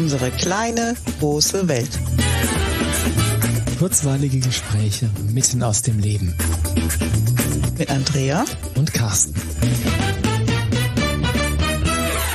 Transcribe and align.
Unsere 0.00 0.30
kleine, 0.30 0.96
große 1.18 1.68
Welt. 1.68 1.90
Kurzweilige 3.78 4.40
Gespräche 4.40 5.10
mitten 5.30 5.62
aus 5.62 5.82
dem 5.82 5.98
Leben. 5.98 6.34
Mit 7.76 7.90
Andrea 7.90 8.46
und 8.76 8.94
Carsten. 8.94 9.34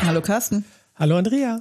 Hallo 0.05 0.21
Carsten. 0.21 0.63
Hallo 0.93 1.17
Andrea. 1.17 1.59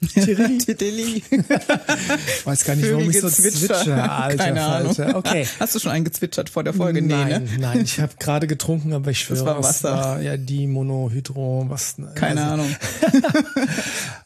Ich 0.00 0.16
weiß 2.46 2.64
gar 2.64 2.76
nicht, 2.76 2.90
warum 2.90 3.10
ich 3.10 3.20
so 3.20 3.30
zwitscher. 3.30 4.12
Alter, 4.12 4.44
Keine 4.44 4.62
Ahnung. 4.62 4.98
Alter. 4.98 5.16
Okay. 5.16 5.46
Hast 5.58 5.74
du 5.74 5.78
schon 5.78 5.92
eingezwitschert 5.92 6.50
vor 6.50 6.64
der 6.64 6.74
Folge? 6.74 7.00
nein, 7.02 7.28
nee, 7.28 7.38
ne? 7.38 7.48
nein, 7.58 7.80
ich 7.82 8.00
habe 8.00 8.12
gerade 8.18 8.46
getrunken, 8.46 8.92
aber 8.92 9.10
ich 9.10 9.20
schwöre, 9.20 9.38
Das 9.38 9.46
war 9.46 9.58
es 9.58 9.66
Wasser. 9.66 9.90
war 9.90 10.22
ja 10.22 10.36
die 10.36 10.66
Monohydro, 10.66 11.66
was? 11.68 11.96
Keine 12.14 12.42
also, 12.42 12.54
Ahnung. 12.54 12.76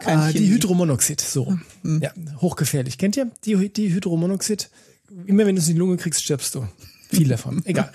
Ah, 0.05 0.33
die. 0.33 0.51
Hydromonoxid, 0.51 1.21
so. 1.21 1.57
Ja, 1.83 2.11
hochgefährlich. 2.41 2.99
Kennt 2.99 3.17
ihr 3.17 3.31
die, 3.45 3.73
die 3.73 3.93
Hydromonoxid? 3.93 4.71
Immer 5.27 5.47
wenn 5.47 5.57
du 5.57 5.63
es 5.63 5.69
in 5.69 5.75
die 5.75 5.81
Lunge 5.81 5.97
kriegst, 5.97 6.23
stirbst 6.23 6.55
du. 6.55 6.67
Viel 7.11 7.29
davon. 7.29 7.63
Egal. 7.65 7.91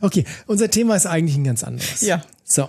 Okay, 0.00 0.24
unser 0.46 0.70
Thema 0.70 0.94
ist 0.96 1.06
eigentlich 1.06 1.36
ein 1.36 1.44
ganz 1.44 1.64
anderes. 1.64 2.02
Ja. 2.02 2.22
So. 2.44 2.68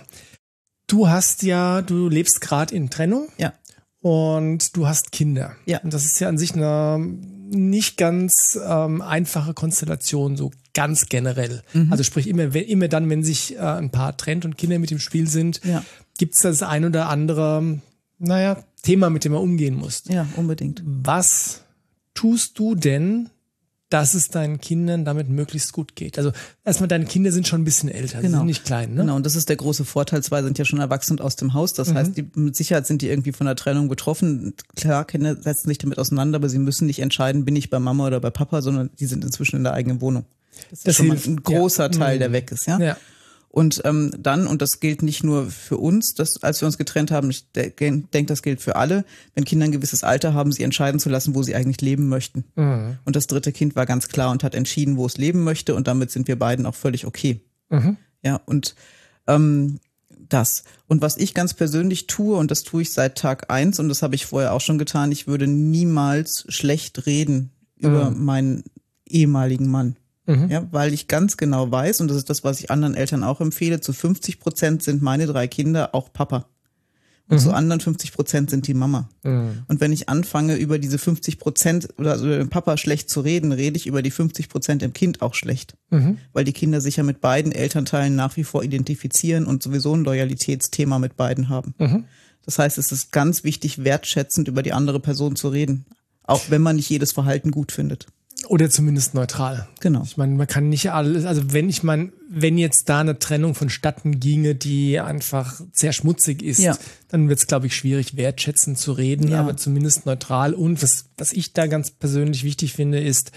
Du 0.90 1.08
hast 1.08 1.44
ja, 1.44 1.82
du 1.82 2.08
lebst 2.08 2.40
gerade 2.40 2.74
in 2.74 2.90
Trennung 2.90 3.28
Ja. 3.38 3.52
und 4.00 4.76
du 4.76 4.88
hast 4.88 5.12
Kinder. 5.12 5.54
Ja. 5.64 5.78
Und 5.82 5.94
das 5.94 6.04
ist 6.04 6.18
ja 6.20 6.28
an 6.28 6.36
sich 6.36 6.52
eine 6.54 6.98
nicht 6.98 7.96
ganz 7.96 8.58
ähm, 8.64 9.00
einfache 9.00 9.54
Konstellation, 9.54 10.36
so 10.36 10.50
ganz 10.74 11.06
generell. 11.08 11.62
Mhm. 11.72 11.92
Also 11.92 12.02
sprich, 12.02 12.26
immer, 12.26 12.54
immer 12.54 12.88
dann, 12.88 13.08
wenn 13.08 13.22
sich 13.22 13.54
äh, 13.56 13.60
ein 13.60 13.90
Paar 13.90 14.16
trennt 14.16 14.44
und 14.44 14.58
Kinder 14.58 14.78
mit 14.80 14.90
im 14.90 14.98
Spiel 14.98 15.28
sind, 15.28 15.60
Ja. 15.64 15.84
gibt 16.18 16.34
es 16.34 16.40
das 16.42 16.62
ein 16.64 16.84
oder 16.84 17.08
andere, 17.08 17.78
naja, 18.18 18.62
Thema, 18.82 19.10
mit 19.10 19.24
dem 19.24 19.32
man 19.32 19.42
umgehen 19.42 19.74
muss. 19.76 20.02
Ja, 20.08 20.26
unbedingt. 20.36 20.82
Was 20.84 21.62
tust 22.14 22.58
du 22.58 22.74
denn, 22.74 23.30
dass 23.90 24.14
es 24.14 24.28
deinen 24.28 24.60
Kindern 24.60 25.04
damit 25.04 25.28
möglichst 25.28 25.72
gut 25.72 25.94
geht? 25.96 26.16
Also 26.16 26.32
erstmal, 26.64 26.88
deine 26.88 27.04
Kinder 27.04 27.30
sind 27.32 27.46
schon 27.46 27.60
ein 27.60 27.64
bisschen 27.64 27.88
älter, 27.90 28.18
sie 28.20 28.26
Genau. 28.26 28.38
sind 28.38 28.46
nicht 28.46 28.64
klein, 28.64 28.94
ne? 28.94 29.02
Genau, 29.02 29.16
und 29.16 29.26
das 29.26 29.36
ist 29.36 29.48
der 29.48 29.56
große 29.56 29.84
Vorteil. 29.84 30.22
Zwei 30.22 30.42
sind 30.42 30.56
ja 30.58 30.64
schon 30.64 30.78
erwachsen 30.80 31.14
und 31.14 31.20
aus 31.20 31.36
dem 31.36 31.52
Haus. 31.52 31.72
Mhm. 31.72 31.76
Das 31.76 31.92
heißt, 31.94 32.16
die, 32.16 32.26
mit 32.34 32.56
Sicherheit 32.56 32.86
sind 32.86 33.02
die 33.02 33.08
irgendwie 33.08 33.32
von 33.32 33.46
der 33.46 33.56
Trennung 33.56 33.88
betroffen. 33.88 34.54
Klar, 34.76 35.04
Kinder 35.04 35.36
setzen 35.36 35.68
sich 35.68 35.78
damit 35.78 35.98
auseinander, 35.98 36.36
aber 36.36 36.48
sie 36.48 36.58
müssen 36.58 36.86
nicht 36.86 37.00
entscheiden, 37.00 37.44
bin 37.44 37.56
ich 37.56 37.68
bei 37.68 37.78
Mama 37.78 38.06
oder 38.06 38.20
bei 38.20 38.30
Papa, 38.30 38.62
sondern 38.62 38.90
die 38.98 39.06
sind 39.06 39.24
inzwischen 39.24 39.56
in 39.56 39.64
der 39.64 39.74
eigenen 39.74 40.00
Wohnung. 40.00 40.24
Das 40.70 40.78
ist 40.80 40.86
Das 40.88 40.96
schon 40.96 41.06
hilft, 41.06 41.26
mal 41.26 41.32
ein 41.34 41.42
großer 41.42 41.82
ja. 41.84 41.88
Teil, 41.90 42.18
der 42.18 42.28
Mhm. 42.28 42.32
weg 42.32 42.52
ist, 42.52 42.66
ja. 42.66 42.78
Ja. 42.78 42.96
Und 43.52 43.82
ähm, 43.84 44.12
dann, 44.16 44.46
und 44.46 44.62
das 44.62 44.78
gilt 44.78 45.02
nicht 45.02 45.24
nur 45.24 45.50
für 45.50 45.76
uns, 45.76 46.14
dass, 46.14 46.40
als 46.44 46.62
wir 46.62 46.66
uns 46.66 46.78
getrennt 46.78 47.10
haben, 47.10 47.30
ich 47.30 47.50
de- 47.50 47.72
denke, 47.76 48.26
das 48.26 48.42
gilt 48.42 48.60
für 48.60 48.76
alle, 48.76 49.04
wenn 49.34 49.44
Kinder 49.44 49.64
ein 49.64 49.72
gewisses 49.72 50.04
Alter 50.04 50.34
haben, 50.34 50.52
sie 50.52 50.62
entscheiden 50.62 51.00
zu 51.00 51.08
lassen, 51.08 51.34
wo 51.34 51.42
sie 51.42 51.56
eigentlich 51.56 51.80
leben 51.80 52.08
möchten. 52.08 52.44
Mhm. 52.54 52.98
Und 53.04 53.16
das 53.16 53.26
dritte 53.26 53.50
Kind 53.50 53.74
war 53.74 53.86
ganz 53.86 54.06
klar 54.06 54.30
und 54.30 54.44
hat 54.44 54.54
entschieden, 54.54 54.96
wo 54.96 55.04
es 55.04 55.18
leben 55.18 55.42
möchte 55.42 55.74
und 55.74 55.88
damit 55.88 56.12
sind 56.12 56.28
wir 56.28 56.38
beiden 56.38 56.64
auch 56.64 56.76
völlig 56.76 57.06
okay. 57.06 57.40
Mhm. 57.70 57.96
Ja, 58.22 58.40
und 58.46 58.76
ähm, 59.26 59.80
das. 60.28 60.62
Und 60.86 61.02
was 61.02 61.16
ich 61.16 61.34
ganz 61.34 61.52
persönlich 61.52 62.06
tue, 62.06 62.36
und 62.36 62.52
das 62.52 62.62
tue 62.62 62.82
ich 62.82 62.92
seit 62.92 63.18
Tag 63.18 63.50
eins 63.50 63.80
und 63.80 63.88
das 63.88 64.02
habe 64.02 64.14
ich 64.14 64.26
vorher 64.26 64.52
auch 64.52 64.60
schon 64.60 64.78
getan, 64.78 65.10
ich 65.10 65.26
würde 65.26 65.48
niemals 65.48 66.44
schlecht 66.48 67.04
reden 67.06 67.50
über 67.76 68.10
meinen 68.10 68.62
ehemaligen 69.06 69.68
Mann. 69.68 69.96
Ja, 70.48 70.66
weil 70.70 70.92
ich 70.92 71.08
ganz 71.08 71.36
genau 71.36 71.70
weiß, 71.70 72.00
und 72.00 72.08
das 72.08 72.16
ist 72.16 72.30
das, 72.30 72.44
was 72.44 72.60
ich 72.60 72.70
anderen 72.70 72.94
Eltern 72.94 73.24
auch 73.24 73.40
empfehle, 73.40 73.80
zu 73.80 73.92
50 73.92 74.38
Prozent 74.40 74.82
sind 74.82 75.02
meine 75.02 75.26
drei 75.26 75.48
Kinder 75.48 75.94
auch 75.94 76.12
Papa. 76.12 76.46
Und 77.28 77.38
zu 77.38 77.52
anderen 77.52 77.80
50 77.80 78.12
Prozent 78.12 78.50
sind 78.50 78.66
die 78.66 78.74
Mama. 78.74 79.08
Und 79.68 79.80
wenn 79.80 79.92
ich 79.92 80.08
anfange, 80.08 80.56
über 80.56 80.80
diese 80.80 80.98
50 80.98 81.38
Prozent 81.38 81.88
oder 81.96 82.16
über 82.16 82.38
den 82.38 82.48
Papa 82.48 82.76
schlecht 82.76 83.08
zu 83.08 83.20
reden, 83.20 83.52
rede 83.52 83.76
ich 83.76 83.86
über 83.86 84.02
die 84.02 84.10
50 84.10 84.48
Prozent 84.48 84.82
im 84.82 84.92
Kind 84.92 85.22
auch 85.22 85.34
schlecht. 85.34 85.76
Weil 86.32 86.44
die 86.44 86.52
Kinder 86.52 86.80
sich 86.80 86.96
ja 86.96 87.04
mit 87.04 87.20
beiden 87.20 87.52
Elternteilen 87.52 88.16
nach 88.16 88.36
wie 88.36 88.42
vor 88.42 88.64
identifizieren 88.64 89.46
und 89.46 89.62
sowieso 89.62 89.94
ein 89.94 90.02
Loyalitätsthema 90.02 90.98
mit 90.98 91.16
beiden 91.16 91.48
haben. 91.48 91.74
Das 92.44 92.58
heißt, 92.58 92.78
es 92.78 92.90
ist 92.90 93.12
ganz 93.12 93.44
wichtig, 93.44 93.84
wertschätzend 93.84 94.48
über 94.48 94.64
die 94.64 94.72
andere 94.72 94.98
Person 94.98 95.36
zu 95.36 95.50
reden. 95.50 95.86
Auch 96.24 96.42
wenn 96.48 96.62
man 96.62 96.76
nicht 96.76 96.90
jedes 96.90 97.12
Verhalten 97.12 97.52
gut 97.52 97.70
findet. 97.70 98.08
Oder 98.48 98.68
zumindest 98.70 99.14
neutral. 99.14 99.68
Genau. 99.80 100.02
Ich 100.04 100.16
meine, 100.16 100.34
man 100.34 100.46
kann 100.46 100.68
nicht 100.68 100.90
alles, 100.90 101.24
also 101.24 101.52
wenn 101.52 101.68
ich 101.68 101.82
meine, 101.82 102.10
wenn 102.28 102.58
jetzt 102.58 102.88
da 102.88 103.00
eine 103.00 103.18
Trennung 103.18 103.54
vonstatten 103.54 104.18
ginge, 104.18 104.54
die 104.54 104.98
einfach 104.98 105.60
sehr 105.72 105.92
schmutzig 105.92 106.42
ist, 106.42 106.58
Ja. 106.58 106.76
dann 107.08 107.28
wird 107.28 107.38
es, 107.38 107.46
glaube 107.46 107.66
ich, 107.66 107.76
schwierig, 107.76 108.16
wertschätzend 108.16 108.78
zu 108.78 108.92
reden, 108.92 109.28
Ja. 109.28 109.40
aber 109.40 109.56
zumindest 109.56 110.06
neutral. 110.06 110.54
Und 110.54 110.82
was, 110.82 111.06
was 111.16 111.32
ich 111.32 111.52
da 111.52 111.66
ganz 111.66 111.90
persönlich 111.90 112.42
wichtig 112.42 112.72
finde, 112.72 112.98
ist, 113.00 113.30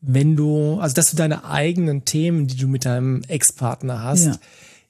wenn 0.00 0.36
du, 0.36 0.78
also 0.80 0.94
dass 0.94 1.10
du 1.10 1.16
deine 1.16 1.44
eigenen 1.44 2.04
Themen, 2.04 2.46
die 2.46 2.56
du 2.56 2.66
mit 2.68 2.84
deinem 2.84 3.22
Ex-Partner 3.28 4.02
hast, 4.02 4.24
Ja. 4.26 4.38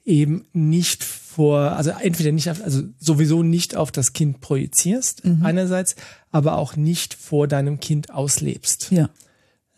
eben 0.05 0.45
nicht 0.53 1.03
vor, 1.03 1.73
also 1.73 1.91
entweder 1.91 2.31
nicht, 2.31 2.49
auf, 2.49 2.63
also 2.63 2.83
sowieso 2.99 3.43
nicht 3.43 3.75
auf 3.75 3.91
das 3.91 4.13
Kind 4.13 4.41
projizierst, 4.41 5.23
Mhm. 5.25 5.45
einerseits, 5.45 5.95
aber 6.31 6.57
auch 6.57 6.75
nicht 6.75 7.13
vor 7.13 7.47
deinem 7.47 7.79
Kind 7.79 8.11
auslebst. 8.11 8.87
Ja. 8.91 9.09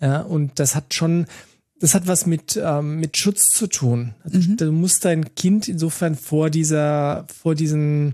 Ja, 0.02 0.22
und 0.22 0.60
das 0.60 0.76
hat 0.76 0.94
schon, 0.94 1.26
das 1.80 1.94
hat 1.94 2.08
was 2.08 2.26
mit, 2.26 2.60
ähm, 2.62 3.00
mit 3.00 3.18
Schutz 3.18 3.50
zu 3.50 3.68
tun. 3.68 4.14
Also 4.24 4.38
Mhm. 4.40 4.58
Du 4.58 4.72
musst 4.72 5.06
dein 5.06 5.36
Kind 5.36 5.68
insofern 5.68 6.16
vor 6.16 6.50
dieser, 6.50 7.26
vor 7.42 7.56
diesen 7.56 8.14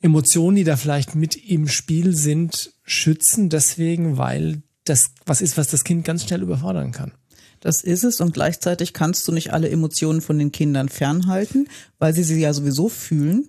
Emotionen, 0.00 0.56
die 0.56 0.64
da 0.64 0.76
vielleicht 0.76 1.14
mit 1.14 1.34
im 1.36 1.66
Spiel 1.68 2.14
sind, 2.14 2.72
schützen, 2.84 3.48
deswegen, 3.48 4.16
weil 4.16 4.62
das 4.84 5.10
was 5.26 5.40
ist, 5.40 5.56
was 5.58 5.68
das 5.68 5.84
Kind 5.84 6.04
ganz 6.04 6.24
schnell 6.24 6.42
überfordern 6.42 6.92
kann. 6.92 7.12
Das 7.60 7.82
ist 7.82 8.04
es 8.04 8.20
und 8.20 8.32
gleichzeitig 8.32 8.92
kannst 8.92 9.26
du 9.26 9.32
nicht 9.32 9.52
alle 9.52 9.68
Emotionen 9.68 10.20
von 10.20 10.38
den 10.38 10.52
Kindern 10.52 10.88
fernhalten, 10.88 11.68
weil 11.98 12.14
sie 12.14 12.22
sie 12.22 12.40
ja 12.40 12.52
sowieso 12.52 12.88
fühlen. 12.88 13.48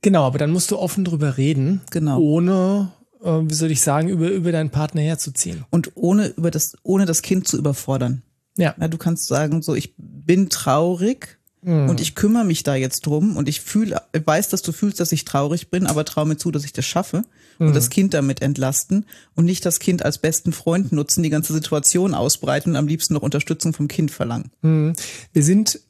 Genau, 0.00 0.24
aber 0.24 0.38
dann 0.38 0.50
musst 0.50 0.70
du 0.70 0.78
offen 0.78 1.04
drüber 1.04 1.36
reden, 1.36 1.82
Genau. 1.90 2.18
ohne, 2.20 2.90
wie 3.22 3.54
soll 3.54 3.70
ich 3.70 3.80
sagen, 3.80 4.08
über, 4.08 4.30
über 4.30 4.52
deinen 4.52 4.70
Partner 4.70 5.00
herzuziehen. 5.02 5.64
Und 5.70 5.92
ohne 5.94 6.28
über 6.28 6.50
das, 6.50 6.76
ohne 6.82 7.04
das 7.06 7.22
Kind 7.22 7.48
zu 7.48 7.58
überfordern. 7.58 8.22
Ja. 8.56 8.74
Ja, 8.78 8.88
du 8.88 8.98
kannst 8.98 9.26
sagen, 9.26 9.62
so, 9.62 9.74
ich 9.74 9.94
bin 9.96 10.48
traurig 10.48 11.36
Mhm. 11.60 11.88
und 11.90 12.00
ich 12.00 12.14
kümmere 12.14 12.44
mich 12.44 12.62
da 12.62 12.76
jetzt 12.76 13.04
drum 13.04 13.36
und 13.36 13.48
ich 13.48 13.60
fühle, 13.60 14.00
weiß, 14.12 14.48
dass 14.48 14.62
du 14.62 14.70
fühlst, 14.70 15.00
dass 15.00 15.10
ich 15.10 15.24
traurig 15.24 15.70
bin, 15.70 15.86
aber 15.88 16.04
trau 16.04 16.24
mir 16.24 16.36
zu, 16.36 16.52
dass 16.52 16.64
ich 16.64 16.72
das 16.72 16.84
schaffe 16.84 17.24
Mhm. 17.58 17.66
und 17.66 17.74
das 17.74 17.90
Kind 17.90 18.14
damit 18.14 18.42
entlasten 18.42 19.04
und 19.34 19.44
nicht 19.44 19.66
das 19.66 19.80
Kind 19.80 20.04
als 20.04 20.18
besten 20.18 20.52
Freund 20.52 20.92
nutzen, 20.92 21.24
die 21.24 21.30
ganze 21.30 21.52
Situation 21.52 22.14
ausbreiten 22.14 22.70
und 22.70 22.76
am 22.76 22.86
liebsten 22.86 23.14
noch 23.14 23.22
Unterstützung 23.22 23.72
vom 23.72 23.88
Kind 23.88 24.12
verlangen. 24.12 24.52
Wir 25.32 25.42
sind 25.42 25.80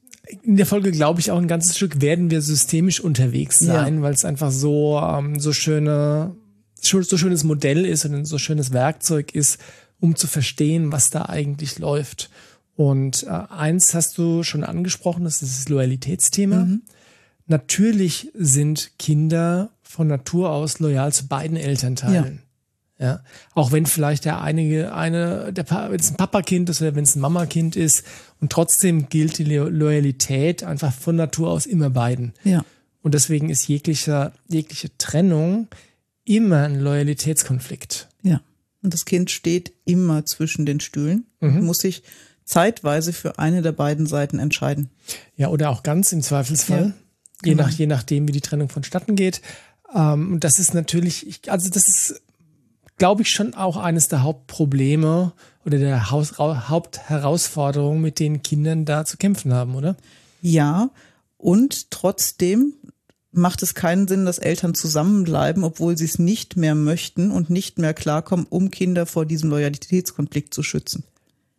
in 0.42 0.56
der 0.56 0.64
Folge, 0.64 0.90
glaube 0.90 1.20
ich, 1.20 1.30
auch 1.30 1.38
ein 1.38 1.48
ganzes 1.48 1.76
Stück 1.76 2.00
werden 2.00 2.30
wir 2.30 2.40
systemisch 2.40 3.00
unterwegs 3.00 3.58
sein, 3.58 4.00
weil 4.00 4.14
es 4.14 4.24
einfach 4.24 4.50
so, 4.50 4.98
ähm, 4.98 5.38
so 5.38 5.52
schöne, 5.52 6.34
so 6.80 7.18
schönes 7.18 7.44
Modell 7.44 7.84
ist 7.84 8.04
und 8.04 8.14
ein 8.14 8.24
so 8.24 8.38
schönes 8.38 8.72
Werkzeug 8.72 9.34
ist, 9.34 9.58
um 10.00 10.16
zu 10.16 10.26
verstehen, 10.26 10.92
was 10.92 11.10
da 11.10 11.26
eigentlich 11.26 11.78
läuft. 11.78 12.30
Und 12.76 13.24
äh, 13.24 13.28
eins 13.28 13.94
hast 13.94 14.18
du 14.18 14.44
schon 14.44 14.62
angesprochen, 14.64 15.24
das 15.24 15.42
ist 15.42 15.58
das 15.58 15.68
Loyalitätsthema. 15.68 16.68
Natürlich 17.46 18.30
sind 18.34 18.92
Kinder 18.98 19.70
von 19.82 20.06
Natur 20.06 20.50
aus 20.50 20.78
loyal 20.78 21.12
zu 21.12 21.26
beiden 21.26 21.56
Elternteilen. 21.56 22.42
Ja, 23.00 23.22
auch 23.54 23.70
wenn 23.70 23.86
vielleicht 23.86 24.24
der 24.24 24.42
einige, 24.42 24.92
eine, 24.92 25.52
der, 25.52 25.70
wenn 25.70 26.00
es 26.00 26.10
ein 26.10 26.16
Papakind 26.16 26.68
ist 26.68 26.82
oder 26.82 26.96
wenn 26.96 27.04
es 27.04 27.14
ein 27.14 27.20
Mamakind 27.20 27.76
ist 27.76 28.04
und 28.40 28.50
trotzdem 28.50 29.08
gilt 29.08 29.38
die 29.38 29.44
Lo- 29.44 29.68
Loyalität 29.68 30.64
einfach 30.64 30.92
von 30.92 31.14
Natur 31.14 31.48
aus 31.48 31.64
immer 31.64 31.90
beiden. 31.90 32.32
Ja. 32.42 32.64
Und 33.00 33.14
deswegen 33.14 33.50
ist 33.50 33.68
jeglicher, 33.68 34.32
jegliche 34.48 34.90
Trennung 34.98 35.68
immer 36.28 36.62
ein 36.62 36.80
Loyalitätskonflikt. 36.80 38.08
Ja. 38.22 38.40
Und 38.82 38.94
das 38.94 39.04
Kind 39.04 39.30
steht 39.30 39.72
immer 39.84 40.24
zwischen 40.24 40.66
den 40.66 40.80
Stühlen 40.80 41.26
und 41.40 41.62
muss 41.62 41.78
sich 41.78 42.02
zeitweise 42.44 43.12
für 43.12 43.38
eine 43.38 43.60
der 43.60 43.72
beiden 43.72 44.06
Seiten 44.06 44.38
entscheiden. 44.38 44.90
Ja, 45.36 45.48
oder 45.48 45.70
auch 45.70 45.82
ganz 45.82 46.12
im 46.12 46.22
Zweifelsfall. 46.22 46.80
Ja, 46.80 46.94
je, 47.44 47.50
genau. 47.52 47.64
nach, 47.64 47.70
je 47.70 47.86
nachdem, 47.86 48.28
wie 48.28 48.32
die 48.32 48.40
Trennung 48.40 48.68
vonstatten 48.68 49.16
geht. 49.16 49.42
Ähm, 49.94 50.34
und 50.34 50.44
das 50.44 50.58
ist 50.58 50.74
natürlich, 50.74 51.26
ich, 51.26 51.50
also 51.50 51.68
das 51.70 51.88
ist, 51.88 52.22
glaube 52.96 53.22
ich, 53.22 53.30
schon 53.30 53.54
auch 53.54 53.76
eines 53.76 54.08
der 54.08 54.22
Hauptprobleme 54.22 55.32
oder 55.64 55.78
der 55.78 56.10
Haus, 56.10 56.38
Ra- 56.38 56.68
Hauptherausforderungen, 56.68 58.00
mit 58.00 58.18
denen 58.18 58.42
Kindern 58.42 58.84
da 58.84 59.04
zu 59.04 59.16
kämpfen 59.16 59.52
haben, 59.52 59.74
oder? 59.74 59.96
Ja, 60.40 60.90
und 61.36 61.90
trotzdem 61.90 62.74
macht 63.38 63.62
es 63.62 63.74
keinen 63.74 64.06
Sinn, 64.08 64.26
dass 64.26 64.38
Eltern 64.38 64.74
zusammenbleiben, 64.74 65.64
obwohl 65.64 65.96
sie 65.96 66.04
es 66.04 66.18
nicht 66.18 66.56
mehr 66.56 66.74
möchten 66.74 67.30
und 67.30 67.50
nicht 67.50 67.78
mehr 67.78 67.94
klarkommen, 67.94 68.46
um 68.48 68.70
Kinder 68.70 69.06
vor 69.06 69.24
diesem 69.26 69.50
Loyalitätskonflikt 69.50 70.52
zu 70.52 70.62
schützen. 70.62 71.04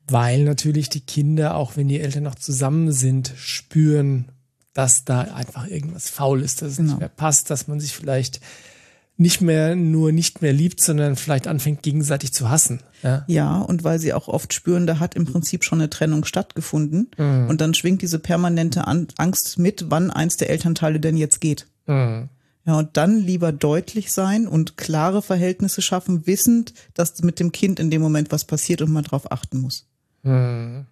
Weil 0.07 0.43
natürlich 0.43 0.89
die 0.89 1.01
Kinder, 1.01 1.55
auch 1.55 1.75
wenn 1.77 1.87
die 1.87 1.99
Eltern 1.99 2.23
noch 2.23 2.35
zusammen 2.35 2.91
sind, 2.91 3.31
spüren, 3.37 4.25
dass 4.73 5.05
da 5.05 5.21
einfach 5.21 5.67
irgendwas 5.67 6.09
faul 6.09 6.41
ist, 6.41 6.61
dass 6.61 6.71
es 6.71 6.77
Genau. 6.77 6.91
nicht 6.91 6.99
mehr 6.99 7.09
passt, 7.09 7.49
dass 7.49 7.67
man 7.67 7.79
sich 7.79 7.93
vielleicht 7.93 8.39
nicht 9.19 9.41
mehr 9.41 9.75
nur 9.75 10.13
nicht 10.13 10.41
mehr 10.41 10.53
liebt, 10.53 10.81
sondern 10.81 11.17
vielleicht 11.17 11.47
anfängt 11.47 11.83
gegenseitig 11.83 12.31
zu 12.31 12.49
hassen. 12.49 12.79
Ja, 13.03 13.25
ja 13.27 13.57
und 13.57 13.83
weil 13.83 13.99
sie 13.99 14.13
auch 14.13 14.29
oft 14.29 14.53
spüren, 14.53 14.87
da 14.87 14.99
hat 14.99 15.13
im 15.15 15.25
Prinzip 15.25 15.65
schon 15.65 15.79
eine 15.79 15.89
Trennung 15.89 16.23
stattgefunden. 16.23 17.11
Mhm. 17.17 17.47
Und 17.49 17.59
dann 17.59 17.73
schwingt 17.73 18.01
diese 18.01 18.17
permanente 18.17 18.87
Angst 18.87 19.59
mit, 19.59 19.85
wann 19.89 20.09
eins 20.09 20.37
der 20.37 20.49
Elternteile 20.49 21.01
denn 21.01 21.17
jetzt 21.17 21.41
geht. 21.41 21.67
Mhm. 21.85 22.29
Ja, 22.65 22.77
und 22.77 22.95
dann 22.95 23.19
lieber 23.19 23.51
deutlich 23.51 24.11
sein 24.11 24.47
und 24.47 24.77
klare 24.77 25.21
Verhältnisse 25.21 25.81
schaffen, 25.81 26.25
wissend, 26.25 26.73
dass 26.93 27.21
mit 27.21 27.41
dem 27.41 27.51
Kind 27.51 27.79
in 27.79 27.91
dem 27.91 28.01
Moment 28.01 28.31
was 28.31 28.45
passiert 28.45 28.81
und 28.81 28.91
man 28.91 29.03
darauf 29.03 29.31
achten 29.31 29.59
muss. 29.59 29.85
Mhm. 30.23 30.85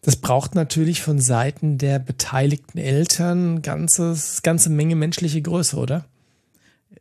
Das 0.00 0.16
braucht 0.16 0.56
natürlich 0.56 1.00
von 1.00 1.20
Seiten 1.20 1.78
der 1.78 2.00
beteiligten 2.00 2.78
Eltern 2.78 3.62
ganzes, 3.62 4.42
ganze 4.42 4.68
Menge 4.68 4.96
menschliche 4.96 5.40
Größe, 5.40 5.76
oder? 5.76 6.06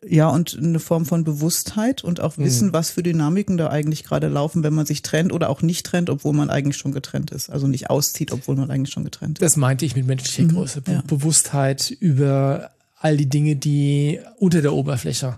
Ja, 0.07 0.30
und 0.30 0.57
eine 0.57 0.80
Form 0.80 1.06
von 1.06 1.24
Bewusstheit 1.24 2.03
und 2.03 2.21
auch 2.21 2.39
wissen, 2.39 2.69
mhm. 2.69 2.74
was 2.74 2.89
für 2.89 3.03
Dynamiken 3.03 3.57
da 3.57 3.69
eigentlich 3.69 4.03
gerade 4.03 4.30
laufen, 4.30 4.63
wenn 4.63 4.74
man 4.74 4.88
sich 4.88 5.03
trennt 5.03 5.31
oder 5.31 5.50
auch 5.50 5.62
nicht 5.62 5.86
trennt, 5.86 6.09
obwohl 6.09 6.33
man 6.33 6.50
eigentlich 6.50 6.77
schon 6.77 6.92
getrennt 6.92 7.30
ist. 7.30 7.51
Also 7.51 7.68
nicht 7.68 7.92
auszieht, 7.92 8.31
obwohl 8.31 8.56
man 8.56 8.71
eigentlich 8.71 8.92
schon 8.92 9.03
getrennt 9.03 9.38
ist. 9.38 9.44
Das 9.44 9.57
meinte 9.57 9.86
ich 9.86 9.95
mit 9.95 10.07
menschlicher 10.07 10.44
mhm, 10.44 10.56
Größe. 10.56 10.81
Ja. 10.88 11.03
Bewusstheit 11.06 11.92
über 11.92 12.71
all 13.00 13.15
die 13.15 13.30
Dinge, 13.30 13.56
die 13.56 14.19
unter 14.38 14.62
der 14.63 14.74
Oberfläche 14.74 15.38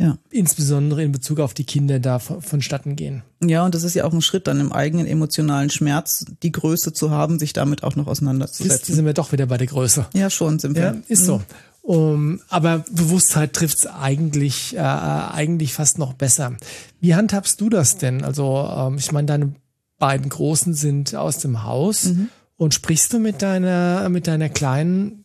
ja. 0.00 0.16
insbesondere 0.30 1.02
in 1.02 1.12
Bezug 1.12 1.40
auf 1.40 1.54
die 1.54 1.64
Kinder 1.64 2.00
da 2.00 2.18
vonstatten 2.18 2.96
gehen. 2.96 3.22
Ja, 3.44 3.64
und 3.64 3.74
das 3.74 3.84
ist 3.84 3.94
ja 3.94 4.04
auch 4.04 4.12
ein 4.12 4.22
Schritt, 4.22 4.46
dann 4.46 4.58
im 4.60 4.72
eigenen 4.72 5.06
emotionalen 5.06 5.70
Schmerz 5.70 6.24
die 6.42 6.52
Größe 6.52 6.92
zu 6.92 7.10
haben, 7.10 7.38
sich 7.38 7.52
damit 7.52 7.84
auch 7.84 7.96
noch 7.96 8.06
auseinanderzusetzen. 8.06 8.76
Jetzt 8.78 8.86
sind 8.86 9.04
wir 9.04 9.12
doch 9.12 9.32
wieder 9.32 9.46
bei 9.46 9.58
der 9.58 9.66
Größe. 9.66 10.06
Ja, 10.14 10.30
schon 10.30 10.58
sind 10.58 10.74
wir. 10.74 10.82
Ja, 10.82 10.96
ist 11.08 11.26
so. 11.26 11.42
Um, 11.82 12.40
aber 12.48 12.84
Bewusstheit 12.90 13.54
trifft 13.54 13.78
es 13.78 13.86
eigentlich, 13.86 14.76
äh, 14.76 14.80
eigentlich 14.80 15.72
fast 15.72 15.98
noch 15.98 16.12
besser. 16.12 16.56
Wie 17.00 17.14
handhabst 17.14 17.60
du 17.60 17.70
das 17.70 17.96
denn? 17.96 18.22
Also, 18.22 18.68
ähm, 18.76 18.96
ich 18.98 19.12
meine, 19.12 19.26
deine 19.26 19.54
beiden 19.98 20.28
Großen 20.28 20.74
sind 20.74 21.14
aus 21.14 21.38
dem 21.38 21.64
Haus 21.64 22.04
mhm. 22.04 22.28
und 22.56 22.74
sprichst 22.74 23.12
du 23.12 23.18
mit 23.18 23.42
deiner, 23.42 24.08
mit 24.08 24.26
deiner 24.26 24.48
Kleinen 24.48 25.24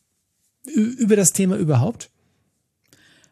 über 0.65 1.15
das 1.15 1.33
Thema 1.33 1.57
überhaupt? 1.57 2.09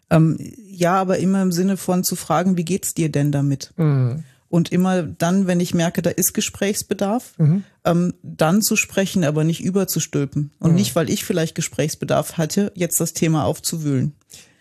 Ähm, 0.09 0.37
ja, 0.57 0.99
aber 0.99 1.17
immer 1.19 1.41
im 1.41 1.51
Sinne 1.51 1.77
von 1.77 2.03
zu 2.03 2.15
fragen, 2.15 2.57
wie 2.57 2.65
geht's 2.65 2.93
dir 2.93 3.09
denn 3.09 3.31
damit? 3.31 3.73
Mhm. 3.77 4.23
Und 4.53 4.71
immer 4.71 5.01
dann, 5.01 5.47
wenn 5.47 5.59
ich 5.59 5.73
merke, 5.73 6.03
da 6.03 6.11
ist 6.11 6.35
Gesprächsbedarf, 6.35 7.33
mhm. 7.39 7.63
ähm, 7.85 8.13
dann 8.21 8.61
zu 8.61 8.75
sprechen, 8.75 9.23
aber 9.23 9.43
nicht 9.43 9.63
überzustülpen. 9.63 10.51
Und 10.59 10.69
mhm. 10.69 10.75
nicht, 10.75 10.95
weil 10.95 11.09
ich 11.09 11.25
vielleicht 11.25 11.55
Gesprächsbedarf 11.55 12.37
hatte, 12.37 12.71
jetzt 12.75 13.01
das 13.01 13.13
Thema 13.13 13.45
aufzuwühlen. 13.45 14.13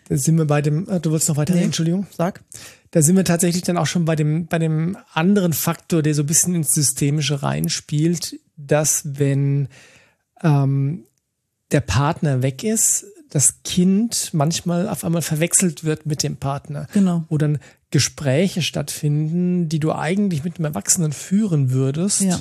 Da 0.09 0.17
sind 0.17 0.35
wir 0.39 0.45
bei 0.45 0.63
dem, 0.63 0.89
äh, 0.89 0.99
du 0.99 1.11
wolltest 1.11 1.29
noch 1.29 1.37
weiter, 1.37 1.53
nee, 1.53 1.61
Entschuldigung. 1.61 2.07
Sag. 2.09 2.41
Da 2.89 3.03
sind 3.03 3.15
wir 3.15 3.23
tatsächlich 3.23 3.61
dann 3.61 3.77
auch 3.77 3.85
schon 3.85 4.03
bei 4.03 4.15
dem, 4.15 4.47
bei 4.47 4.57
dem 4.57 4.97
anderen 5.13 5.53
Faktor, 5.53 6.01
der 6.01 6.15
so 6.15 6.23
ein 6.23 6.25
bisschen 6.25 6.55
ins 6.55 6.73
Systemische 6.73 7.43
reinspielt, 7.43 8.39
dass 8.57 9.03
wenn 9.05 9.67
ähm, 10.41 11.03
der 11.71 11.81
Partner 11.81 12.41
weg 12.41 12.63
ist, 12.63 13.05
das 13.33 13.63
Kind 13.63 14.29
manchmal 14.33 14.87
auf 14.87 15.03
einmal 15.03 15.23
verwechselt 15.23 15.83
wird 15.83 16.05
mit 16.05 16.21
dem 16.21 16.37
Partner. 16.37 16.87
Genau. 16.93 17.23
Wo 17.29 17.39
dann 17.39 17.57
Gespräche 17.89 18.61
stattfinden, 18.61 19.69
die 19.69 19.79
du 19.79 19.91
eigentlich 19.91 20.43
mit 20.43 20.57
einem 20.57 20.65
Erwachsenen 20.65 21.13
führen 21.13 21.71
würdest. 21.71 22.21
Ja. 22.21 22.39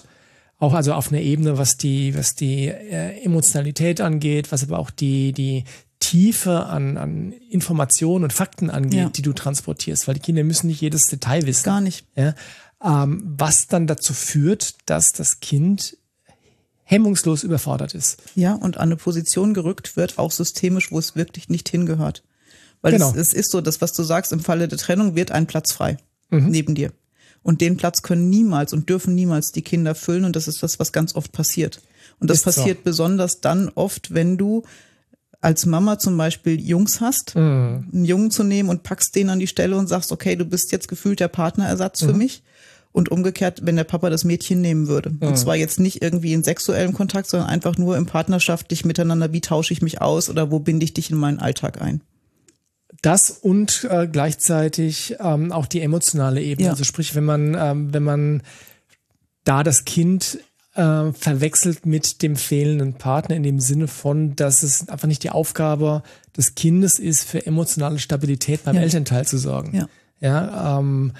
Auch 0.58 0.74
also 0.74 0.92
auf 0.92 1.08
einer 1.08 1.22
Ebene, 1.22 1.56
was 1.56 1.78
die, 1.78 2.14
was 2.14 2.34
die 2.34 2.68
äh, 2.68 3.24
Emotionalität 3.24 4.02
angeht, 4.02 4.52
was 4.52 4.64
aber 4.64 4.78
auch 4.78 4.90
die, 4.90 5.32
die 5.32 5.64
Tiefe 5.98 6.66
an, 6.66 6.98
an 6.98 7.32
Informationen 7.32 8.24
und 8.24 8.34
Fakten 8.34 8.68
angeht, 8.68 9.00
ja. 9.00 9.08
die 9.08 9.22
du 9.22 9.32
transportierst, 9.32 10.06
weil 10.06 10.14
die 10.14 10.20
Kinder 10.20 10.44
müssen 10.44 10.66
nicht 10.66 10.82
jedes 10.82 11.06
Detail 11.06 11.46
wissen. 11.46 11.64
Gar 11.64 11.80
nicht. 11.80 12.04
Ja? 12.16 12.34
Ähm, 12.84 13.22
was 13.24 13.66
dann 13.66 13.86
dazu 13.86 14.12
führt, 14.12 14.74
dass 14.84 15.14
das 15.14 15.40
Kind 15.40 15.96
hemmungslos 16.92 17.42
überfordert 17.42 17.94
ist. 17.94 18.22
Ja, 18.34 18.54
und 18.54 18.76
an 18.76 18.84
eine 18.84 18.96
Position 18.96 19.54
gerückt 19.54 19.96
wird, 19.96 20.18
auch 20.18 20.30
systemisch, 20.30 20.92
wo 20.92 20.98
es 20.98 21.16
wirklich 21.16 21.48
nicht 21.48 21.68
hingehört. 21.68 22.22
Weil 22.82 22.92
genau. 22.92 23.10
es, 23.10 23.16
es, 23.16 23.32
ist 23.32 23.50
so, 23.50 23.60
das, 23.60 23.80
was 23.80 23.92
du 23.92 24.02
sagst, 24.02 24.32
im 24.32 24.40
Falle 24.40 24.68
der 24.68 24.78
Trennung 24.78 25.14
wird 25.14 25.30
ein 25.30 25.46
Platz 25.46 25.72
frei 25.72 25.96
mhm. 26.30 26.48
neben 26.50 26.74
dir. 26.74 26.92
Und 27.42 27.60
den 27.60 27.76
Platz 27.76 28.02
können 28.02 28.30
niemals 28.30 28.72
und 28.72 28.88
dürfen 28.88 29.14
niemals 29.14 29.52
die 29.52 29.62
Kinder 29.62 29.94
füllen. 29.94 30.24
Und 30.24 30.36
das 30.36 30.46
ist 30.46 30.62
das, 30.62 30.78
was 30.78 30.92
ganz 30.92 31.14
oft 31.16 31.32
passiert. 31.32 31.80
Und 32.20 32.30
das 32.30 32.38
ist 32.38 32.44
passiert 32.44 32.78
so. 32.78 32.84
besonders 32.84 33.40
dann 33.40 33.68
oft, 33.74 34.14
wenn 34.14 34.36
du 34.36 34.62
als 35.40 35.66
Mama 35.66 35.98
zum 35.98 36.16
Beispiel 36.16 36.60
Jungs 36.60 37.00
hast, 37.00 37.34
mhm. 37.34 37.88
einen 37.92 38.04
Jungen 38.04 38.30
zu 38.30 38.44
nehmen 38.44 38.68
und 38.68 38.84
packst 38.84 39.14
den 39.16 39.28
an 39.28 39.40
die 39.40 39.48
Stelle 39.48 39.76
und 39.76 39.88
sagst, 39.88 40.12
okay, 40.12 40.36
du 40.36 40.44
bist 40.44 40.70
jetzt 40.70 40.86
gefühlt 40.86 41.18
der 41.18 41.28
Partnerersatz 41.28 42.02
mhm. 42.02 42.06
für 42.06 42.14
mich. 42.14 42.42
Und 42.92 43.10
umgekehrt, 43.10 43.60
wenn 43.64 43.76
der 43.76 43.84
Papa 43.84 44.10
das 44.10 44.24
Mädchen 44.24 44.60
nehmen 44.60 44.86
würde. 44.86 45.10
Mhm. 45.10 45.28
Und 45.28 45.38
zwar 45.38 45.56
jetzt 45.56 45.80
nicht 45.80 46.02
irgendwie 46.02 46.34
in 46.34 46.44
sexuellem 46.44 46.92
Kontakt, 46.92 47.28
sondern 47.28 47.48
einfach 47.48 47.78
nur 47.78 47.96
im 47.96 48.04
partnerschaftlich 48.04 48.84
miteinander, 48.84 49.32
wie 49.32 49.40
tausche 49.40 49.72
ich 49.72 49.80
mich 49.80 50.02
aus 50.02 50.28
oder 50.28 50.50
wo 50.50 50.58
binde 50.58 50.84
ich 50.84 50.92
dich 50.92 51.10
in 51.10 51.16
meinen 51.16 51.38
Alltag 51.38 51.80
ein. 51.80 52.02
Das 53.00 53.30
und 53.30 53.88
äh, 53.90 54.06
gleichzeitig 54.06 55.16
ähm, 55.20 55.52
auch 55.52 55.66
die 55.66 55.80
emotionale 55.80 56.42
Ebene. 56.42 56.66
Ja. 56.66 56.72
Also 56.72 56.84
sprich, 56.84 57.14
wenn 57.14 57.24
man, 57.24 57.56
ähm, 57.58 57.94
wenn 57.94 58.02
man 58.02 58.42
da 59.44 59.62
das 59.62 59.84
Kind 59.84 60.38
äh, 60.74 61.12
verwechselt 61.12 61.84
mit 61.86 62.22
dem 62.22 62.36
fehlenden 62.36 62.94
Partner 62.94 63.36
in 63.36 63.42
dem 63.42 63.60
Sinne 63.60 63.88
von, 63.88 64.36
dass 64.36 64.62
es 64.62 64.88
einfach 64.88 65.08
nicht 65.08 65.22
die 65.22 65.30
Aufgabe 65.30 66.02
des 66.36 66.54
Kindes 66.54 66.98
ist, 66.98 67.24
für 67.24 67.44
emotionale 67.44 67.98
Stabilität 67.98 68.64
beim 68.64 68.76
ja. 68.76 68.82
Elternteil 68.82 69.26
zu 69.26 69.38
sorgen. 69.38 69.76
Ja. 69.76 69.88
Ja, 70.20 70.78
ähm, 70.78 71.12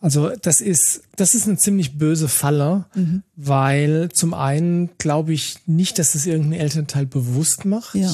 also 0.00 0.30
das 0.42 0.60
ist, 0.60 1.02
das 1.16 1.34
ist 1.34 1.48
eine 1.48 1.56
ziemlich 1.56 1.98
böse 1.98 2.28
Falle, 2.28 2.86
mhm. 2.94 3.22
weil 3.34 4.08
zum 4.12 4.32
einen 4.32 4.90
glaube 4.98 5.32
ich 5.32 5.56
nicht, 5.66 5.98
dass 5.98 6.14
es 6.14 6.26
irgendein 6.26 6.60
Elternteil 6.60 7.06
bewusst 7.06 7.64
macht. 7.64 7.94
Ja. 7.94 8.12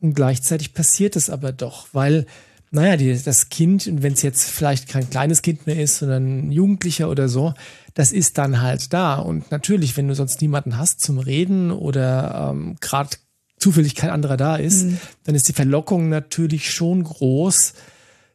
Und 0.00 0.14
gleichzeitig 0.14 0.74
passiert 0.74 1.16
es 1.16 1.28
aber 1.28 1.52
doch, 1.52 1.88
weil 1.92 2.26
naja, 2.70 2.96
die, 2.96 3.18
das 3.22 3.48
Kind, 3.48 3.86
und 3.86 4.02
wenn 4.02 4.12
es 4.12 4.22
jetzt 4.22 4.44
vielleicht 4.44 4.88
kein 4.88 5.08
kleines 5.08 5.42
Kind 5.42 5.66
mehr 5.66 5.82
ist, 5.82 5.98
sondern 5.98 6.48
ein 6.48 6.52
Jugendlicher 6.52 7.08
oder 7.08 7.28
so, 7.28 7.54
das 7.94 8.12
ist 8.12 8.36
dann 8.36 8.60
halt 8.60 8.92
da. 8.92 9.16
Und 9.16 9.50
natürlich, 9.50 9.96
wenn 9.96 10.08
du 10.08 10.14
sonst 10.14 10.40
niemanden 10.42 10.76
hast 10.76 11.00
zum 11.00 11.18
Reden 11.18 11.70
oder 11.70 12.50
ähm, 12.50 12.76
gerade 12.80 13.16
zufällig 13.58 13.94
kein 13.94 14.10
anderer 14.10 14.36
da 14.36 14.56
ist, 14.56 14.84
mhm. 14.84 14.98
dann 15.24 15.34
ist 15.34 15.48
die 15.48 15.54
Verlockung 15.54 16.08
natürlich 16.08 16.70
schon 16.70 17.04
groß, 17.04 17.72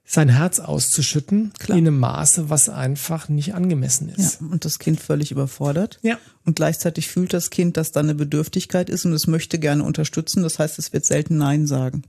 sein 0.05 0.29
Herz 0.29 0.59
auszuschütten 0.59 1.53
Klar. 1.57 1.77
in 1.77 1.87
einem 1.87 1.99
Maße, 1.99 2.49
was 2.49 2.69
einfach 2.69 3.29
nicht 3.29 3.55
angemessen 3.55 4.09
ist. 4.09 4.41
Ja, 4.41 4.47
und 4.47 4.65
das 4.65 4.79
Kind 4.79 4.99
völlig 4.99 5.31
überfordert. 5.31 5.99
Ja. 6.01 6.17
Und 6.45 6.55
gleichzeitig 6.55 7.07
fühlt 7.07 7.33
das 7.33 7.49
Kind, 7.49 7.77
dass 7.77 7.91
da 7.91 8.01
eine 8.01 8.15
Bedürftigkeit 8.15 8.89
ist 8.89 9.05
und 9.05 9.13
es 9.13 9.27
möchte 9.27 9.59
gerne 9.59 9.83
unterstützen. 9.83 10.43
Das 10.43 10.59
heißt, 10.59 10.77
es 10.77 10.91
wird 10.91 11.05
selten 11.05 11.37
Nein 11.37 11.67
sagen, 11.67 12.03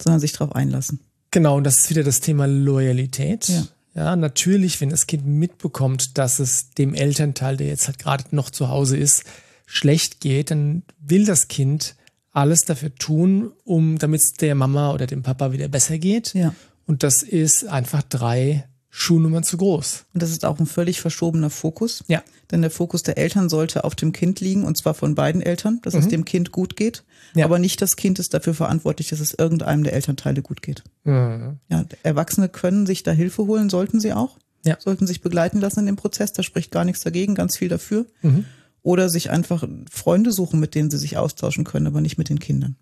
sondern 0.00 0.20
sich 0.20 0.32
darauf 0.32 0.54
einlassen. 0.54 1.00
Genau, 1.30 1.56
und 1.56 1.64
das 1.64 1.78
ist 1.78 1.90
wieder 1.90 2.02
das 2.02 2.20
Thema 2.20 2.46
Loyalität. 2.46 3.48
Ja. 3.48 3.66
ja, 3.94 4.16
natürlich, 4.16 4.80
wenn 4.80 4.90
das 4.90 5.06
Kind 5.06 5.26
mitbekommt, 5.26 6.18
dass 6.18 6.38
es 6.38 6.70
dem 6.70 6.92
Elternteil, 6.92 7.56
der 7.56 7.68
jetzt 7.68 7.86
halt 7.86 7.98
gerade 7.98 8.24
noch 8.32 8.50
zu 8.50 8.68
Hause 8.68 8.96
ist, 8.96 9.24
schlecht 9.64 10.20
geht, 10.20 10.50
dann 10.50 10.82
will 11.00 11.24
das 11.24 11.48
Kind 11.48 11.94
alles 12.32 12.64
dafür 12.64 12.94
tun, 12.94 13.52
um 13.64 13.98
damit 13.98 14.20
es 14.20 14.32
der 14.34 14.54
Mama 14.54 14.92
oder 14.92 15.06
dem 15.06 15.22
Papa 15.22 15.52
wieder 15.52 15.68
besser 15.68 15.98
geht. 15.98 16.34
Ja. 16.34 16.54
Und 16.90 17.04
das 17.04 17.22
ist 17.22 17.68
einfach 17.68 18.02
drei 18.02 18.64
Schuhnummern 18.88 19.44
zu 19.44 19.56
groß. 19.58 20.06
Und 20.12 20.24
das 20.24 20.30
ist 20.32 20.44
auch 20.44 20.58
ein 20.58 20.66
völlig 20.66 21.00
verschobener 21.00 21.48
Fokus. 21.48 22.02
Ja. 22.08 22.20
Denn 22.50 22.62
der 22.62 22.70
Fokus 22.72 23.04
der 23.04 23.16
Eltern 23.16 23.48
sollte 23.48 23.84
auf 23.84 23.94
dem 23.94 24.10
Kind 24.10 24.40
liegen, 24.40 24.64
und 24.64 24.76
zwar 24.76 24.94
von 24.94 25.14
beiden 25.14 25.40
Eltern, 25.40 25.78
dass 25.82 25.94
mhm. 25.94 26.00
es 26.00 26.08
dem 26.08 26.24
Kind 26.24 26.50
gut 26.50 26.74
geht. 26.74 27.04
Ja. 27.36 27.44
Aber 27.44 27.60
nicht 27.60 27.80
das 27.80 27.94
Kind 27.94 28.18
ist 28.18 28.34
dafür 28.34 28.54
verantwortlich, 28.54 29.10
dass 29.10 29.20
es 29.20 29.34
irgendeinem 29.34 29.84
der 29.84 29.92
Elternteile 29.92 30.42
gut 30.42 30.62
geht. 30.62 30.82
Mhm. 31.04 31.60
Ja, 31.68 31.84
Erwachsene 32.02 32.48
können 32.48 32.86
sich 32.86 33.04
da 33.04 33.12
Hilfe 33.12 33.46
holen, 33.46 33.70
sollten 33.70 34.00
sie 34.00 34.12
auch. 34.12 34.36
Ja. 34.66 34.76
Sollten 34.80 35.06
sich 35.06 35.20
begleiten 35.20 35.60
lassen 35.60 35.78
in 35.78 35.86
dem 35.86 35.96
Prozess, 35.96 36.32
da 36.32 36.42
spricht 36.42 36.72
gar 36.72 36.84
nichts 36.84 37.04
dagegen, 37.04 37.36
ganz 37.36 37.56
viel 37.56 37.68
dafür. 37.68 38.06
Mhm. 38.22 38.46
Oder 38.82 39.08
sich 39.10 39.30
einfach 39.30 39.62
Freunde 39.92 40.32
suchen, 40.32 40.58
mit 40.58 40.74
denen 40.74 40.90
sie 40.90 40.98
sich 40.98 41.18
austauschen 41.18 41.62
können, 41.62 41.86
aber 41.86 42.00
nicht 42.00 42.18
mit 42.18 42.30
den 42.30 42.40
Kindern. 42.40 42.74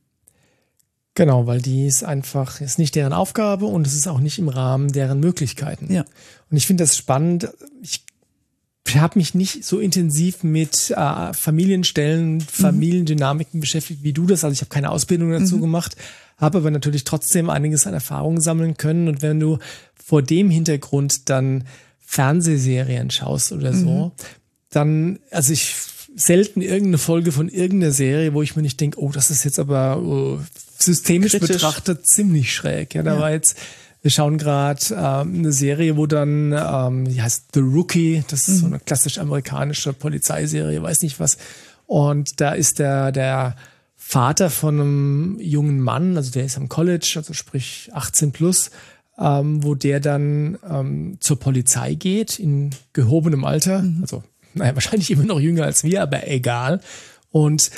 Genau, 1.18 1.48
weil 1.48 1.60
die 1.60 1.84
ist 1.84 2.04
einfach, 2.04 2.60
ist 2.60 2.78
nicht 2.78 2.94
deren 2.94 3.12
Aufgabe 3.12 3.66
und 3.66 3.88
es 3.88 3.94
ist 3.94 4.06
auch 4.06 4.20
nicht 4.20 4.38
im 4.38 4.48
Rahmen 4.48 4.92
deren 4.92 5.18
Möglichkeiten. 5.18 5.92
Ja. 5.92 6.04
Und 6.48 6.56
ich 6.56 6.64
finde 6.64 6.84
das 6.84 6.96
spannend. 6.96 7.48
Ich 7.82 8.04
habe 8.94 9.18
mich 9.18 9.34
nicht 9.34 9.64
so 9.64 9.80
intensiv 9.80 10.44
mit 10.44 10.92
äh, 10.92 11.32
Familienstellen, 11.32 12.34
mhm. 12.34 12.40
Familiendynamiken 12.42 13.58
mhm. 13.58 13.62
beschäftigt 13.62 14.04
wie 14.04 14.12
du 14.12 14.26
das. 14.26 14.44
Also 14.44 14.52
ich 14.52 14.60
habe 14.60 14.68
keine 14.68 14.92
Ausbildung 14.92 15.32
dazu 15.32 15.56
mhm. 15.56 15.62
gemacht, 15.62 15.96
habe 16.36 16.58
aber 16.58 16.70
natürlich 16.70 17.02
trotzdem 17.02 17.50
einiges 17.50 17.88
an 17.88 17.94
Erfahrungen 17.94 18.40
sammeln 18.40 18.76
können. 18.76 19.08
Und 19.08 19.20
wenn 19.20 19.40
du 19.40 19.58
vor 19.96 20.22
dem 20.22 20.50
Hintergrund 20.50 21.28
dann 21.30 21.64
Fernsehserien 21.98 23.10
schaust 23.10 23.50
oder 23.50 23.72
so, 23.72 23.88
mhm. 23.88 24.12
dann, 24.70 25.18
also 25.32 25.52
ich 25.52 25.74
selten 26.14 26.60
irgendeine 26.60 26.98
Folge 26.98 27.32
von 27.32 27.48
irgendeiner 27.48 27.92
Serie, 27.92 28.34
wo 28.34 28.42
ich 28.42 28.54
mir 28.54 28.62
nicht 28.62 28.80
denke, 28.80 29.00
oh, 29.00 29.10
das 29.10 29.32
ist 29.32 29.42
jetzt 29.42 29.58
aber 29.58 30.00
oh, 30.00 30.38
systemisch 30.78 31.32
Kritisch. 31.32 31.48
betrachtet 31.48 32.06
ziemlich 32.06 32.52
schräg. 32.52 32.94
Ja, 32.94 33.02
da 33.02 33.14
ja. 33.14 33.20
war 33.20 33.30
jetzt 33.30 33.56
Wir 34.00 34.10
schauen 34.10 34.38
gerade 34.38 34.80
ähm, 34.92 35.34
eine 35.38 35.52
Serie, 35.52 35.96
wo 35.96 36.06
dann, 36.06 36.52
ähm, 36.52 37.08
die 37.08 37.20
heißt 37.20 37.46
The 37.54 37.60
Rookie, 37.60 38.24
das 38.28 38.46
ist 38.46 38.56
mhm. 38.56 38.60
so 38.60 38.66
eine 38.66 38.78
klassisch 38.78 39.18
amerikanische 39.18 39.92
Polizeiserie, 39.92 40.82
weiß 40.82 41.02
nicht 41.02 41.18
was. 41.18 41.36
Und 41.86 42.40
da 42.40 42.52
ist 42.52 42.78
der, 42.78 43.12
der 43.12 43.56
Vater 43.96 44.50
von 44.50 44.80
einem 44.80 45.38
jungen 45.40 45.80
Mann, 45.80 46.16
also 46.16 46.30
der 46.30 46.44
ist 46.44 46.56
am 46.56 46.68
College, 46.68 47.14
also 47.16 47.34
sprich 47.34 47.90
18 47.92 48.32
plus, 48.32 48.70
ähm, 49.18 49.64
wo 49.64 49.74
der 49.74 49.98
dann 50.00 50.58
ähm, 50.68 51.16
zur 51.20 51.40
Polizei 51.40 51.94
geht 51.94 52.38
in 52.38 52.70
gehobenem 52.92 53.44
Alter, 53.44 53.82
mhm. 53.82 53.98
also 54.02 54.22
naja, 54.54 54.74
wahrscheinlich 54.74 55.10
immer 55.10 55.24
noch 55.24 55.40
jünger 55.40 55.64
als 55.64 55.82
wir, 55.82 56.02
aber 56.02 56.28
egal. 56.28 56.80
Und 57.30 57.70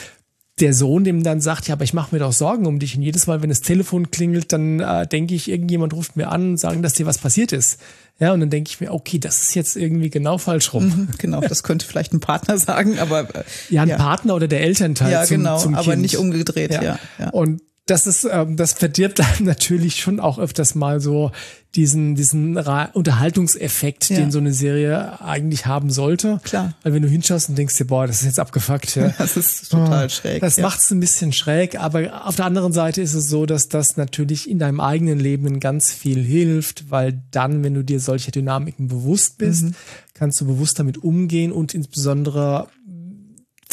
der 0.60 0.74
Sohn 0.74 1.04
dem 1.04 1.22
dann 1.22 1.40
sagt, 1.40 1.68
ja, 1.68 1.74
aber 1.74 1.84
ich 1.84 1.94
mache 1.94 2.14
mir 2.14 2.20
doch 2.20 2.32
Sorgen 2.32 2.66
um 2.66 2.78
dich. 2.78 2.96
Und 2.96 3.02
jedes 3.02 3.26
Mal, 3.26 3.42
wenn 3.42 3.48
das 3.48 3.60
Telefon 3.60 4.10
klingelt, 4.10 4.52
dann 4.52 4.80
äh, 4.80 5.06
denke 5.06 5.34
ich, 5.34 5.50
irgendjemand 5.50 5.94
ruft 5.94 6.16
mir 6.16 6.30
an 6.30 6.50
und 6.50 6.56
sagen, 6.58 6.82
dass 6.82 6.94
dir 6.94 7.06
was 7.06 7.18
passiert 7.18 7.52
ist. 7.52 7.80
Ja, 8.18 8.34
und 8.34 8.40
dann 8.40 8.50
denke 8.50 8.68
ich 8.68 8.80
mir, 8.80 8.92
okay, 8.92 9.18
das 9.18 9.40
ist 9.40 9.54
jetzt 9.54 9.76
irgendwie 9.76 10.10
genau 10.10 10.36
falsch 10.36 10.74
rum. 10.74 10.84
Mhm, 10.84 11.08
genau, 11.18 11.40
das 11.40 11.62
könnte 11.62 11.86
vielleicht 11.86 12.12
ein 12.12 12.20
Partner 12.20 12.58
sagen, 12.58 12.98
aber 12.98 13.34
äh, 13.34 13.44
ja, 13.70 13.82
ein 13.82 13.88
ja. 13.88 13.96
Partner 13.96 14.34
oder 14.34 14.46
der 14.46 14.60
Elternteil. 14.60 15.10
Ja, 15.10 15.24
zum, 15.24 15.38
genau, 15.38 15.58
zum 15.58 15.74
aber 15.74 15.96
nicht 15.96 16.18
umgedreht. 16.18 16.72
Ja. 16.72 16.82
ja. 16.82 16.98
ja. 17.18 17.30
Und 17.30 17.62
das 17.86 18.06
ist, 18.06 18.26
ähm, 18.30 18.56
das 18.56 18.72
verdirbt 18.72 19.18
dann 19.18 19.44
natürlich 19.44 19.96
schon 19.96 20.20
auch 20.20 20.38
öfters 20.38 20.74
mal 20.74 21.00
so 21.00 21.32
diesen, 21.76 22.16
diesen 22.16 22.56
Unterhaltungseffekt, 22.56 24.10
ja. 24.10 24.16
den 24.16 24.32
so 24.32 24.38
eine 24.38 24.52
Serie 24.52 25.20
eigentlich 25.20 25.66
haben 25.66 25.90
sollte. 25.90 26.40
Klar. 26.42 26.74
Weil 26.82 26.94
wenn 26.94 27.02
du 27.02 27.08
hinschaust 27.08 27.48
und 27.48 27.56
denkst 27.56 27.76
dir, 27.76 27.84
boah, 27.84 28.08
das 28.08 28.20
ist 28.20 28.26
jetzt 28.26 28.40
abgefuckt. 28.40 28.96
Ja. 28.96 29.14
Das 29.18 29.36
ist 29.36 29.70
total 29.70 30.06
oh, 30.06 30.08
schräg. 30.08 30.40
Das 30.40 30.56
ja. 30.56 30.62
macht 30.62 30.80
es 30.80 30.90
ein 30.90 30.98
bisschen 30.98 31.32
schräg, 31.32 31.78
aber 31.78 32.26
auf 32.26 32.36
der 32.36 32.46
anderen 32.46 32.72
Seite 32.72 33.02
ist 33.02 33.14
es 33.14 33.28
so, 33.28 33.46
dass 33.46 33.68
das 33.68 33.96
natürlich 33.96 34.50
in 34.50 34.58
deinem 34.58 34.80
eigenen 34.80 35.20
Leben 35.20 35.60
ganz 35.60 35.92
viel 35.92 36.22
hilft, 36.24 36.90
weil 36.90 37.22
dann, 37.30 37.62
wenn 37.62 37.74
du 37.74 37.84
dir 37.84 38.00
solche 38.00 38.32
Dynamiken 38.32 38.88
bewusst 38.88 39.38
bist, 39.38 39.64
mhm. 39.64 39.74
kannst 40.14 40.40
du 40.40 40.46
bewusst 40.46 40.78
damit 40.78 40.98
umgehen 40.98 41.52
und 41.52 41.74
insbesondere 41.74 42.68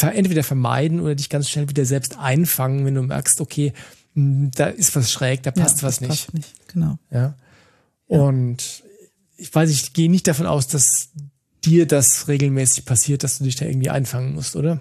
entweder 0.00 0.44
vermeiden 0.44 1.00
oder 1.00 1.14
dich 1.14 1.28
ganz 1.28 1.50
schnell 1.50 1.68
wieder 1.68 1.84
selbst 1.84 2.18
einfangen, 2.18 2.84
wenn 2.84 2.94
du 2.94 3.02
merkst, 3.02 3.40
okay, 3.40 3.72
da 4.18 4.66
ist 4.66 4.96
was 4.96 5.12
schräg, 5.12 5.42
da 5.42 5.50
passt 5.50 5.82
ja, 5.82 5.88
was 5.88 6.00
nicht. 6.00 6.10
Passt 6.10 6.34
nicht. 6.34 6.68
Genau. 6.68 6.98
Ja. 7.10 7.34
Und 8.06 8.82
ich 9.36 9.54
weiß, 9.54 9.70
ich 9.70 9.92
gehe 9.92 10.10
nicht 10.10 10.26
davon 10.26 10.46
aus, 10.46 10.66
dass 10.66 11.10
dir 11.64 11.86
das 11.86 12.28
regelmäßig 12.28 12.84
passiert, 12.84 13.22
dass 13.22 13.38
du 13.38 13.44
dich 13.44 13.56
da 13.56 13.66
irgendwie 13.66 13.90
einfangen 13.90 14.34
musst, 14.34 14.56
oder? 14.56 14.80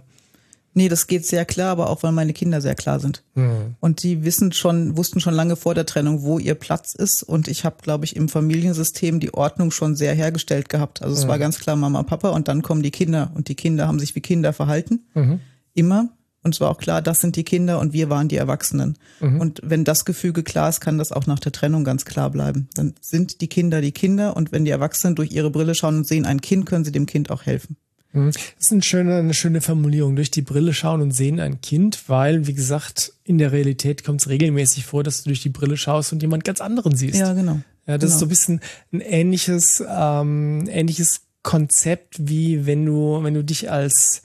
Nee, 0.73 0.89
das 0.89 1.07
geht 1.07 1.25
sehr 1.25 1.43
klar, 1.43 1.71
aber 1.71 1.89
auch 1.89 2.03
weil 2.03 2.11
meine 2.11 2.33
Kinder 2.33 2.61
sehr 2.61 2.75
klar 2.75 2.99
sind. 2.99 3.23
Mhm. 3.33 3.75
Und 3.79 4.03
die 4.03 4.23
wissen 4.23 4.51
schon, 4.51 4.95
wussten 4.95 5.19
schon 5.19 5.33
lange 5.33 5.55
vor 5.55 5.73
der 5.73 5.87
Trennung, 5.87 6.21
wo 6.21 6.37
ihr 6.37 6.53
Platz 6.53 6.93
ist. 6.93 7.23
Und 7.23 7.47
ich 7.47 7.65
habe, 7.65 7.77
glaube 7.81 8.05
ich, 8.05 8.15
im 8.15 8.29
Familiensystem 8.29 9.19
die 9.19 9.33
Ordnung 9.33 9.71
schon 9.71 9.95
sehr 9.95 10.13
hergestellt 10.13 10.69
gehabt. 10.69 11.01
Also 11.01 11.15
es 11.15 11.25
mhm. 11.25 11.29
war 11.29 11.39
ganz 11.39 11.57
klar 11.57 11.75
Mama, 11.75 12.03
Papa 12.03 12.29
und 12.29 12.47
dann 12.47 12.61
kommen 12.61 12.83
die 12.83 12.91
Kinder. 12.91 13.31
Und 13.33 13.47
die 13.47 13.55
Kinder 13.55 13.87
haben 13.87 13.97
sich 13.97 14.13
wie 14.13 14.21
Kinder 14.21 14.53
verhalten. 14.53 15.07
Mhm. 15.15 15.39
Immer. 15.73 16.09
Und 16.47 16.55
es 16.55 16.61
war 16.61 16.69
auch 16.69 16.77
klar, 16.77 17.01
das 17.01 17.19
sind 17.19 17.35
die 17.35 17.43
Kinder 17.43 17.79
und 17.79 17.91
wir 17.91 18.09
waren 18.09 18.29
die 18.29 18.37
Erwachsenen. 18.37 18.97
Mhm. 19.19 19.41
Und 19.41 19.61
wenn 19.63 19.83
das 19.83 20.05
Gefüge 20.05 20.43
klar 20.43 20.69
ist, 20.69 20.79
kann 20.79 20.97
das 20.97 21.11
auch 21.11 21.27
nach 21.27 21.39
der 21.39 21.51
Trennung 21.51 21.83
ganz 21.83 22.05
klar 22.05 22.29
bleiben. 22.29 22.69
Dann 22.73 22.93
sind 23.01 23.41
die 23.41 23.47
Kinder 23.47 23.81
die 23.81 23.91
Kinder 23.91 24.37
und 24.37 24.53
wenn 24.53 24.63
die 24.63 24.71
Erwachsenen 24.71 25.15
durch 25.15 25.31
ihre 25.31 25.51
Brille 25.51 25.75
schauen 25.75 25.97
und 25.97 26.07
sehen 26.07 26.25
ein 26.25 26.39
Kind, 26.39 26.65
können 26.65 26.85
sie 26.85 26.93
dem 26.93 27.05
Kind 27.05 27.29
auch 27.31 27.45
helfen. 27.45 27.75
Mhm. 28.13 28.31
Das 28.31 28.67
ist 28.67 28.71
eine 28.71 28.81
schöne, 28.81 29.15
eine 29.17 29.33
schöne 29.33 29.59
Formulierung. 29.59 30.15
Durch 30.15 30.31
die 30.31 30.41
Brille 30.41 30.73
schauen 30.73 31.01
und 31.01 31.11
sehen 31.11 31.41
ein 31.41 31.59
Kind, 31.59 32.07
weil, 32.07 32.47
wie 32.47 32.53
gesagt, 32.53 33.11
in 33.25 33.37
der 33.37 33.51
Realität 33.51 34.05
kommt 34.05 34.21
es 34.21 34.29
regelmäßig 34.29 34.85
vor, 34.85 35.03
dass 35.03 35.23
du 35.23 35.29
durch 35.29 35.41
die 35.41 35.49
Brille 35.49 35.75
schaust 35.75 36.13
und 36.13 36.21
jemand 36.21 36.45
ganz 36.45 36.61
anderen 36.61 36.95
siehst. 36.95 37.19
Ja, 37.19 37.33
genau. 37.33 37.59
Ja, 37.87 37.97
das 37.97 38.11
genau. 38.11 38.13
ist 38.13 38.19
so 38.19 38.25
ein 38.25 38.29
bisschen 38.29 38.61
ein 38.93 39.01
ähnliches, 39.01 39.83
ähm, 39.85 40.67
ähnliches 40.69 41.21
Konzept, 41.43 42.15
wie 42.19 42.65
wenn 42.65 42.85
du, 42.85 43.23
wenn 43.23 43.33
du 43.33 43.43
dich 43.43 43.71
als 43.71 44.21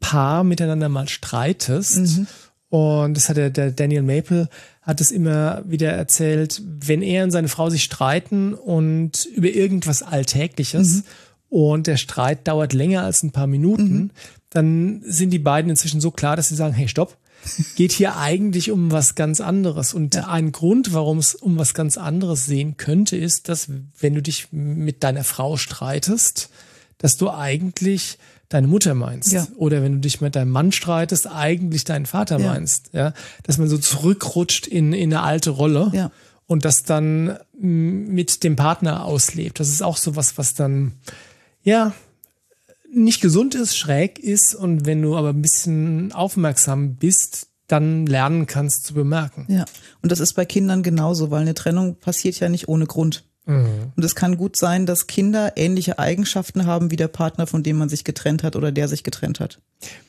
Paar 0.00 0.44
miteinander 0.44 0.88
mal 0.88 1.08
streitest. 1.08 2.18
Mhm. 2.18 2.26
Und 2.70 3.16
das 3.16 3.28
hat 3.28 3.36
der, 3.36 3.50
der 3.50 3.72
Daniel 3.72 4.02
Maple 4.02 4.48
hat 4.82 5.00
es 5.00 5.10
immer 5.10 5.62
wieder 5.66 5.92
erzählt, 5.92 6.62
wenn 6.64 7.02
er 7.02 7.24
und 7.24 7.32
seine 7.32 7.48
Frau 7.48 7.68
sich 7.68 7.82
streiten 7.82 8.54
und 8.54 9.24
über 9.26 9.48
irgendwas 9.48 10.02
Alltägliches 10.02 10.96
mhm. 10.96 11.02
und 11.48 11.86
der 11.88 11.96
Streit 11.96 12.46
dauert 12.46 12.72
länger 12.72 13.02
als 13.02 13.22
ein 13.22 13.32
paar 13.32 13.48
Minuten, 13.48 13.94
mhm. 13.94 14.10
dann 14.50 15.02
sind 15.04 15.30
die 15.30 15.40
beiden 15.40 15.70
inzwischen 15.70 16.00
so 16.00 16.12
klar, 16.12 16.36
dass 16.36 16.48
sie 16.48 16.54
sagen, 16.54 16.74
hey, 16.74 16.86
stopp, 16.88 17.16
geht 17.76 17.92
hier 17.92 18.16
eigentlich 18.16 18.70
um 18.70 18.92
was 18.92 19.16
ganz 19.16 19.40
anderes. 19.40 19.92
Und 19.92 20.14
ja. 20.14 20.28
ein 20.28 20.52
Grund, 20.52 20.92
warum 20.92 21.18
es 21.18 21.34
um 21.34 21.58
was 21.58 21.74
ganz 21.74 21.98
anderes 21.98 22.46
sehen 22.46 22.76
könnte, 22.76 23.16
ist, 23.16 23.48
dass 23.48 23.68
wenn 23.98 24.14
du 24.14 24.22
dich 24.22 24.52
mit 24.52 25.02
deiner 25.02 25.24
Frau 25.24 25.56
streitest, 25.56 26.50
dass 26.98 27.16
du 27.16 27.30
eigentlich 27.30 28.18
deine 28.50 28.66
Mutter 28.66 28.94
meinst. 28.94 29.32
Ja. 29.32 29.46
Oder 29.56 29.82
wenn 29.82 29.94
du 29.94 29.98
dich 30.00 30.20
mit 30.20 30.36
deinem 30.36 30.50
Mann 30.50 30.72
streitest, 30.72 31.26
eigentlich 31.26 31.84
deinen 31.84 32.04
Vater 32.04 32.38
ja. 32.38 32.52
meinst. 32.52 32.90
Ja, 32.92 33.14
dass 33.44 33.56
man 33.56 33.68
so 33.68 33.78
zurückrutscht 33.78 34.66
in, 34.66 34.92
in 34.92 35.14
eine 35.14 35.22
alte 35.22 35.50
Rolle. 35.50 35.90
Ja. 35.94 36.10
Und 36.46 36.64
das 36.64 36.82
dann 36.82 37.38
mit 37.52 38.42
dem 38.42 38.56
Partner 38.56 39.04
auslebt. 39.04 39.60
Das 39.60 39.68
ist 39.68 39.82
auch 39.82 39.96
so 39.96 40.16
was, 40.16 40.36
was 40.36 40.54
dann, 40.54 40.92
ja, 41.62 41.94
nicht 42.92 43.20
gesund 43.20 43.54
ist, 43.54 43.76
schräg 43.76 44.18
ist 44.18 44.56
und 44.56 44.84
wenn 44.84 45.00
du 45.00 45.16
aber 45.16 45.28
ein 45.28 45.42
bisschen 45.42 46.10
aufmerksam 46.12 46.96
bist, 46.96 47.46
dann 47.68 48.04
lernen 48.04 48.46
kannst 48.46 48.84
zu 48.84 48.94
bemerken. 48.94 49.46
Ja, 49.48 49.64
und 50.02 50.10
das 50.10 50.18
ist 50.18 50.32
bei 50.32 50.44
Kindern 50.44 50.82
genauso, 50.82 51.30
weil 51.30 51.42
eine 51.42 51.54
Trennung 51.54 51.94
passiert 52.00 52.40
ja 52.40 52.48
nicht 52.48 52.66
ohne 52.66 52.86
Grund. 52.86 53.22
Mhm. 53.50 53.92
Und 53.96 54.04
es 54.04 54.14
kann 54.14 54.36
gut 54.36 54.56
sein, 54.56 54.86
dass 54.86 55.06
Kinder 55.06 55.52
ähnliche 55.56 55.98
Eigenschaften 55.98 56.66
haben 56.66 56.90
wie 56.90 56.96
der 56.96 57.08
Partner, 57.08 57.46
von 57.46 57.62
dem 57.62 57.78
man 57.78 57.88
sich 57.88 58.04
getrennt 58.04 58.42
hat 58.42 58.54
oder 58.54 58.70
der 58.70 58.86
sich 58.86 59.02
getrennt 59.02 59.40
hat. 59.40 59.58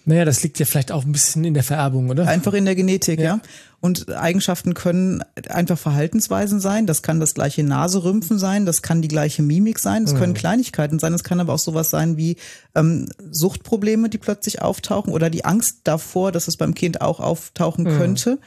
Naja, 0.05 0.25
das 0.25 0.43
liegt 0.43 0.59
ja 0.59 0.65
vielleicht 0.65 0.91
auch 0.91 1.05
ein 1.05 1.11
bisschen 1.11 1.43
in 1.43 1.53
der 1.53 1.63
Vererbung, 1.63 2.09
oder? 2.09 2.27
Einfach 2.27 2.53
in 2.53 2.65
der 2.65 2.75
Genetik, 2.75 3.19
ja. 3.19 3.25
ja. 3.25 3.39
Und 3.79 4.09
Eigenschaften 4.09 4.75
können 4.75 5.23
einfach 5.49 5.77
Verhaltensweisen 5.77 6.59
sein. 6.59 6.85
Das 6.85 7.01
kann 7.01 7.19
das 7.19 7.33
gleiche 7.33 7.63
Naserümpfen 7.63 8.37
sein, 8.37 8.65
das 8.65 8.83
kann 8.83 9.01
die 9.01 9.07
gleiche 9.07 9.41
Mimik 9.41 9.79
sein, 9.79 10.05
das 10.05 10.13
mhm. 10.13 10.19
können 10.19 10.33
Kleinigkeiten 10.35 10.99
sein. 10.99 11.13
Es 11.13 11.23
kann 11.23 11.39
aber 11.39 11.53
auch 11.53 11.59
sowas 11.59 11.89
sein 11.89 12.15
wie 12.15 12.37
ähm, 12.75 13.07
Suchtprobleme, 13.31 14.09
die 14.09 14.19
plötzlich 14.19 14.61
auftauchen 14.61 15.11
oder 15.11 15.29
die 15.31 15.45
Angst 15.45 15.79
davor, 15.85 16.31
dass 16.31 16.47
es 16.47 16.57
beim 16.57 16.75
Kind 16.75 17.01
auch 17.01 17.19
auftauchen 17.19 17.85
mhm. 17.85 17.97
könnte 17.97 18.39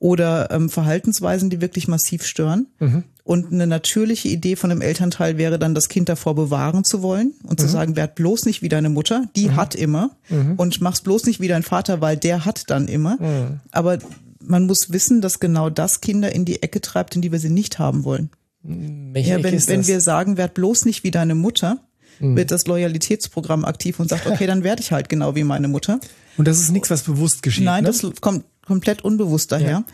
oder 0.00 0.50
ähm, 0.50 0.70
Verhaltensweisen, 0.70 1.50
die 1.50 1.60
wirklich 1.60 1.86
massiv 1.86 2.24
stören. 2.24 2.66
Mhm. 2.78 3.04
Und 3.30 3.52
eine 3.52 3.68
natürliche 3.68 4.26
Idee 4.26 4.56
von 4.56 4.72
einem 4.72 4.80
Elternteil 4.80 5.38
wäre 5.38 5.60
dann, 5.60 5.72
das 5.72 5.88
Kind 5.88 6.08
davor 6.08 6.34
bewahren 6.34 6.82
zu 6.82 7.00
wollen 7.00 7.34
und 7.44 7.60
mhm. 7.60 7.62
zu 7.62 7.68
sagen, 7.68 7.94
werd 7.94 8.16
bloß 8.16 8.44
nicht 8.44 8.60
wie 8.60 8.68
deine 8.68 8.88
Mutter, 8.88 9.28
die 9.36 9.50
mhm. 9.50 9.56
hat 9.56 9.76
immer 9.76 10.10
mhm. 10.30 10.54
und 10.56 10.80
mach's 10.80 11.00
bloß 11.02 11.26
nicht 11.26 11.38
wie 11.38 11.46
dein 11.46 11.62
Vater, 11.62 12.00
weil 12.00 12.16
der 12.16 12.44
hat 12.44 12.70
dann 12.70 12.88
immer. 12.88 13.18
Mhm. 13.20 13.60
Aber 13.70 14.00
man 14.40 14.66
muss 14.66 14.90
wissen, 14.90 15.20
dass 15.20 15.38
genau 15.38 15.70
das 15.70 16.00
Kinder 16.00 16.34
in 16.34 16.44
die 16.44 16.60
Ecke 16.60 16.80
treibt, 16.80 17.14
in 17.14 17.22
die 17.22 17.30
wir 17.30 17.38
sie 17.38 17.50
nicht 17.50 17.78
haben 17.78 18.02
wollen. 18.02 18.30
Welche 18.64 19.30
ja, 19.30 19.44
wenn, 19.44 19.64
wenn 19.64 19.86
wir 19.86 20.00
sagen, 20.00 20.36
werd 20.36 20.54
bloß 20.54 20.84
nicht 20.84 21.04
wie 21.04 21.12
deine 21.12 21.36
Mutter, 21.36 21.78
mhm. 22.18 22.34
wird 22.34 22.50
das 22.50 22.66
Loyalitätsprogramm 22.66 23.64
aktiv 23.64 24.00
und 24.00 24.08
sagt, 24.08 24.26
okay, 24.26 24.48
dann 24.48 24.64
werde 24.64 24.82
ich 24.82 24.90
halt 24.90 25.08
genau 25.08 25.36
wie 25.36 25.44
meine 25.44 25.68
Mutter. 25.68 26.00
Und 26.36 26.48
das 26.48 26.58
ist 26.58 26.72
nichts, 26.72 26.90
was 26.90 27.02
bewusst 27.02 27.44
geschieht. 27.44 27.64
Nein, 27.66 27.84
ne? 27.84 27.92
das 27.92 28.04
kommt 28.20 28.44
komplett 28.66 29.04
unbewusst 29.04 29.52
daher. 29.52 29.70
Ja. 29.70 29.84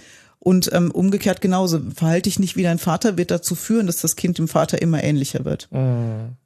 Und 0.46 0.70
ähm, 0.72 0.92
umgekehrt 0.92 1.40
genauso. 1.40 1.80
Verhalte 1.92 2.30
dich 2.30 2.38
nicht 2.38 2.54
wie 2.54 2.62
dein 2.62 2.78
Vater 2.78 3.18
wird 3.18 3.32
dazu 3.32 3.56
führen, 3.56 3.88
dass 3.88 3.96
das 3.96 4.14
Kind 4.14 4.38
dem 4.38 4.46
Vater 4.46 4.80
immer 4.80 5.02
ähnlicher 5.02 5.44
wird. 5.44 5.66
Mhm. 5.72 6.36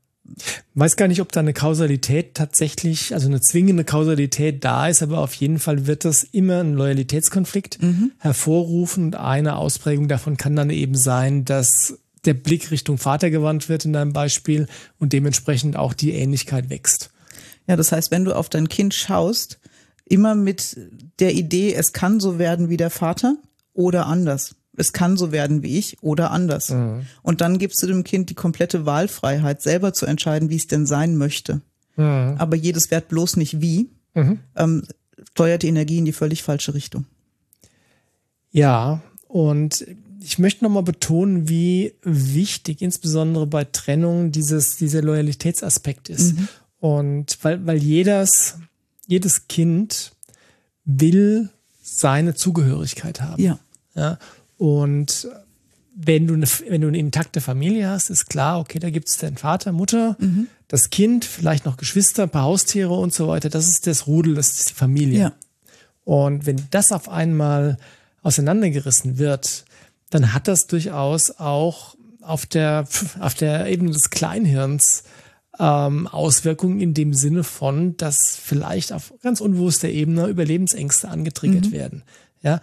Weiß 0.73 0.97
gar 0.97 1.07
nicht, 1.07 1.21
ob 1.21 1.33
da 1.33 1.40
eine 1.40 1.52
Kausalität 1.52 2.35
tatsächlich, 2.35 3.12
also 3.12 3.28
eine 3.28 3.42
zwingende 3.42 3.85
Kausalität 3.85 4.64
da 4.64 4.88
ist, 4.88 5.02
aber 5.02 5.19
auf 5.19 5.35
jeden 5.35 5.59
Fall 5.59 5.87
wird 5.87 6.07
das 6.07 6.25
immer 6.25 6.61
einen 6.61 6.76
Loyalitätskonflikt 6.76 7.83
mhm. 7.83 8.12
hervorrufen 8.16 9.04
und 9.04 9.16
eine 9.16 9.57
Ausprägung 9.57 10.09
davon 10.09 10.38
kann 10.38 10.57
dann 10.57 10.71
eben 10.71 10.95
sein, 10.95 11.45
dass 11.45 11.99
der 12.25 12.33
Blick 12.33 12.71
Richtung 12.71 12.97
Vater 12.97 13.28
gewandt 13.28 13.69
wird 13.69 13.85
in 13.85 13.92
deinem 13.92 14.14
Beispiel 14.14 14.66
und 14.99 15.12
dementsprechend 15.12 15.76
auch 15.76 15.92
die 15.92 16.12
Ähnlichkeit 16.12 16.71
wächst. 16.71 17.11
Ja, 17.66 17.76
das 17.76 17.92
heißt, 17.92 18.11
wenn 18.11 18.25
du 18.25 18.35
auf 18.35 18.49
dein 18.49 18.71
Kind 18.71 18.95
schaust, 18.95 19.59
immer 20.07 20.35
mit 20.35 20.78
der 21.19 21.35
Idee, 21.35 21.75
es 21.75 21.92
kann 21.92 22.19
so 22.19 22.38
werden 22.38 22.71
wie 22.71 22.78
der 22.78 22.88
Vater 22.88 23.37
oder 23.80 24.06
anders. 24.06 24.54
Es 24.76 24.92
kann 24.92 25.16
so 25.16 25.32
werden 25.32 25.62
wie 25.62 25.78
ich 25.78 25.96
oder 26.02 26.30
anders. 26.30 26.70
Mhm. 26.70 27.06
Und 27.22 27.40
dann 27.40 27.58
gibst 27.58 27.82
du 27.82 27.87
dem 27.87 28.04
Kind 28.04 28.30
die 28.30 28.34
komplette 28.34 28.87
Wahlfreiheit, 28.87 29.62
selber 29.62 29.92
zu 29.92 30.06
entscheiden, 30.06 30.50
wie 30.50 30.56
es 30.56 30.68
denn 30.68 30.87
sein 30.87 31.16
möchte. 31.16 31.60
Mhm. 31.96 32.37
Aber 32.38 32.56
jedes 32.56 32.90
Wert 32.90 33.08
bloß 33.08 33.37
nicht 33.37 33.60
wie, 33.60 33.90
mhm. 34.14 34.38
ähm, 34.56 34.84
steuert 35.32 35.62
die 35.62 35.68
Energie 35.68 35.99
in 35.99 36.04
die 36.04 36.12
völlig 36.12 36.42
falsche 36.42 36.75
Richtung. 36.75 37.06
Ja, 38.52 39.02
und 39.28 39.87
ich 40.22 40.38
möchte 40.38 40.64
nochmal 40.64 40.82
betonen, 40.82 41.49
wie 41.49 41.94
wichtig 42.02 42.82
insbesondere 42.82 43.46
bei 43.46 43.64
Trennung 43.64 44.32
dieses, 44.32 44.76
dieser 44.76 45.02
Loyalitätsaspekt 45.02 46.08
ist. 46.08 46.37
Mhm. 46.37 46.49
Und 46.78 47.38
weil, 47.42 47.66
weil 47.66 47.78
jedes, 47.78 48.56
jedes 49.06 49.49
Kind 49.49 50.12
will 50.84 51.50
seine 51.82 52.34
Zugehörigkeit 52.34 53.20
haben. 53.20 53.42
Ja. 53.42 53.58
Ja. 54.00 54.19
Und 54.57 55.28
wenn 55.95 56.26
du, 56.26 56.35
eine, 56.35 56.47
wenn 56.69 56.80
du 56.80 56.88
eine 56.88 56.99
intakte 56.99 57.40
Familie 57.40 57.88
hast, 57.88 58.11
ist 58.11 58.26
klar, 58.26 58.61
okay, 58.61 58.78
da 58.78 58.90
gibt 58.90 59.09
es 59.09 59.19
den 59.19 59.37
Vater, 59.37 59.73
Mutter, 59.73 60.16
mhm. 60.19 60.47
das 60.69 60.90
Kind, 60.90 61.25
vielleicht 61.25 61.66
noch 61.66 61.76
Geschwister, 61.76 62.25
ein 62.25 62.30
paar 62.30 62.45
Haustiere 62.45 62.95
und 62.95 63.12
so 63.12 63.28
weiter. 63.28 63.50
Das 63.50 63.69
ist 63.69 63.87
das 63.87 64.07
Rudel, 64.07 64.35
das 64.35 64.50
ist 64.50 64.71
die 64.71 64.75
Familie. 64.75 65.21
Ja. 65.21 65.33
Und 66.04 66.47
wenn 66.47 66.62
das 66.71 66.92
auf 66.92 67.09
einmal 67.09 67.76
auseinandergerissen 68.23 69.19
wird, 69.19 69.64
dann 70.11 70.33
hat 70.33 70.49
das 70.49 70.66
durchaus 70.66 71.38
auch 71.38 71.97
auf 72.21 72.47
der, 72.47 72.87
auf 73.21 73.35
der 73.35 73.66
Ebene 73.66 73.90
des 73.90 74.11
Kleinhirns 74.11 75.04
ähm, 75.59 76.07
Auswirkungen 76.07 76.80
in 76.80 76.95
dem 76.95 77.14
Sinne 77.14 77.45
von, 77.45 77.97
dass 77.97 78.37
vielleicht 78.37 78.92
auf 78.92 79.12
ganz 79.23 79.40
unbewusster 79.40 79.88
Ebene 79.88 80.26
Überlebensängste 80.26 81.09
angetriggert 81.09 81.66
mhm. 81.66 81.73
werden. 81.73 82.02
Ja, 82.42 82.61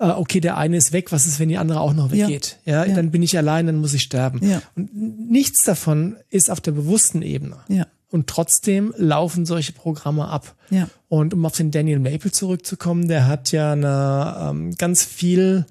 okay, 0.00 0.40
der 0.40 0.56
eine 0.56 0.76
ist 0.76 0.92
weg, 0.92 1.12
was 1.12 1.26
ist, 1.26 1.38
wenn 1.40 1.50
die 1.50 1.58
andere 1.58 1.80
auch 1.80 1.92
noch 1.92 2.10
weggeht? 2.10 2.58
Ja, 2.64 2.84
ja, 2.84 2.94
dann 2.94 3.10
bin 3.10 3.22
ich 3.22 3.36
allein, 3.36 3.66
dann 3.66 3.76
muss 3.76 3.94
ich 3.94 4.02
sterben. 4.02 4.40
Ja. 4.46 4.62
Und 4.74 4.94
nichts 5.30 5.62
davon 5.62 6.16
ist 6.30 6.50
auf 6.50 6.60
der 6.60 6.72
bewussten 6.72 7.22
Ebene. 7.22 7.56
Ja. 7.68 7.86
Und 8.10 8.26
trotzdem 8.26 8.92
laufen 8.96 9.46
solche 9.46 9.72
Programme 9.72 10.26
ab. 10.28 10.56
Ja. 10.70 10.88
Und 11.08 11.34
um 11.34 11.44
auf 11.44 11.56
den 11.56 11.70
Daniel 11.70 12.00
Maple 12.00 12.32
zurückzukommen, 12.32 13.08
der 13.08 13.26
hat 13.26 13.52
ja 13.52 13.72
eine, 13.72 14.36
ähm, 14.40 14.74
ganz 14.76 15.04
viel 15.04 15.66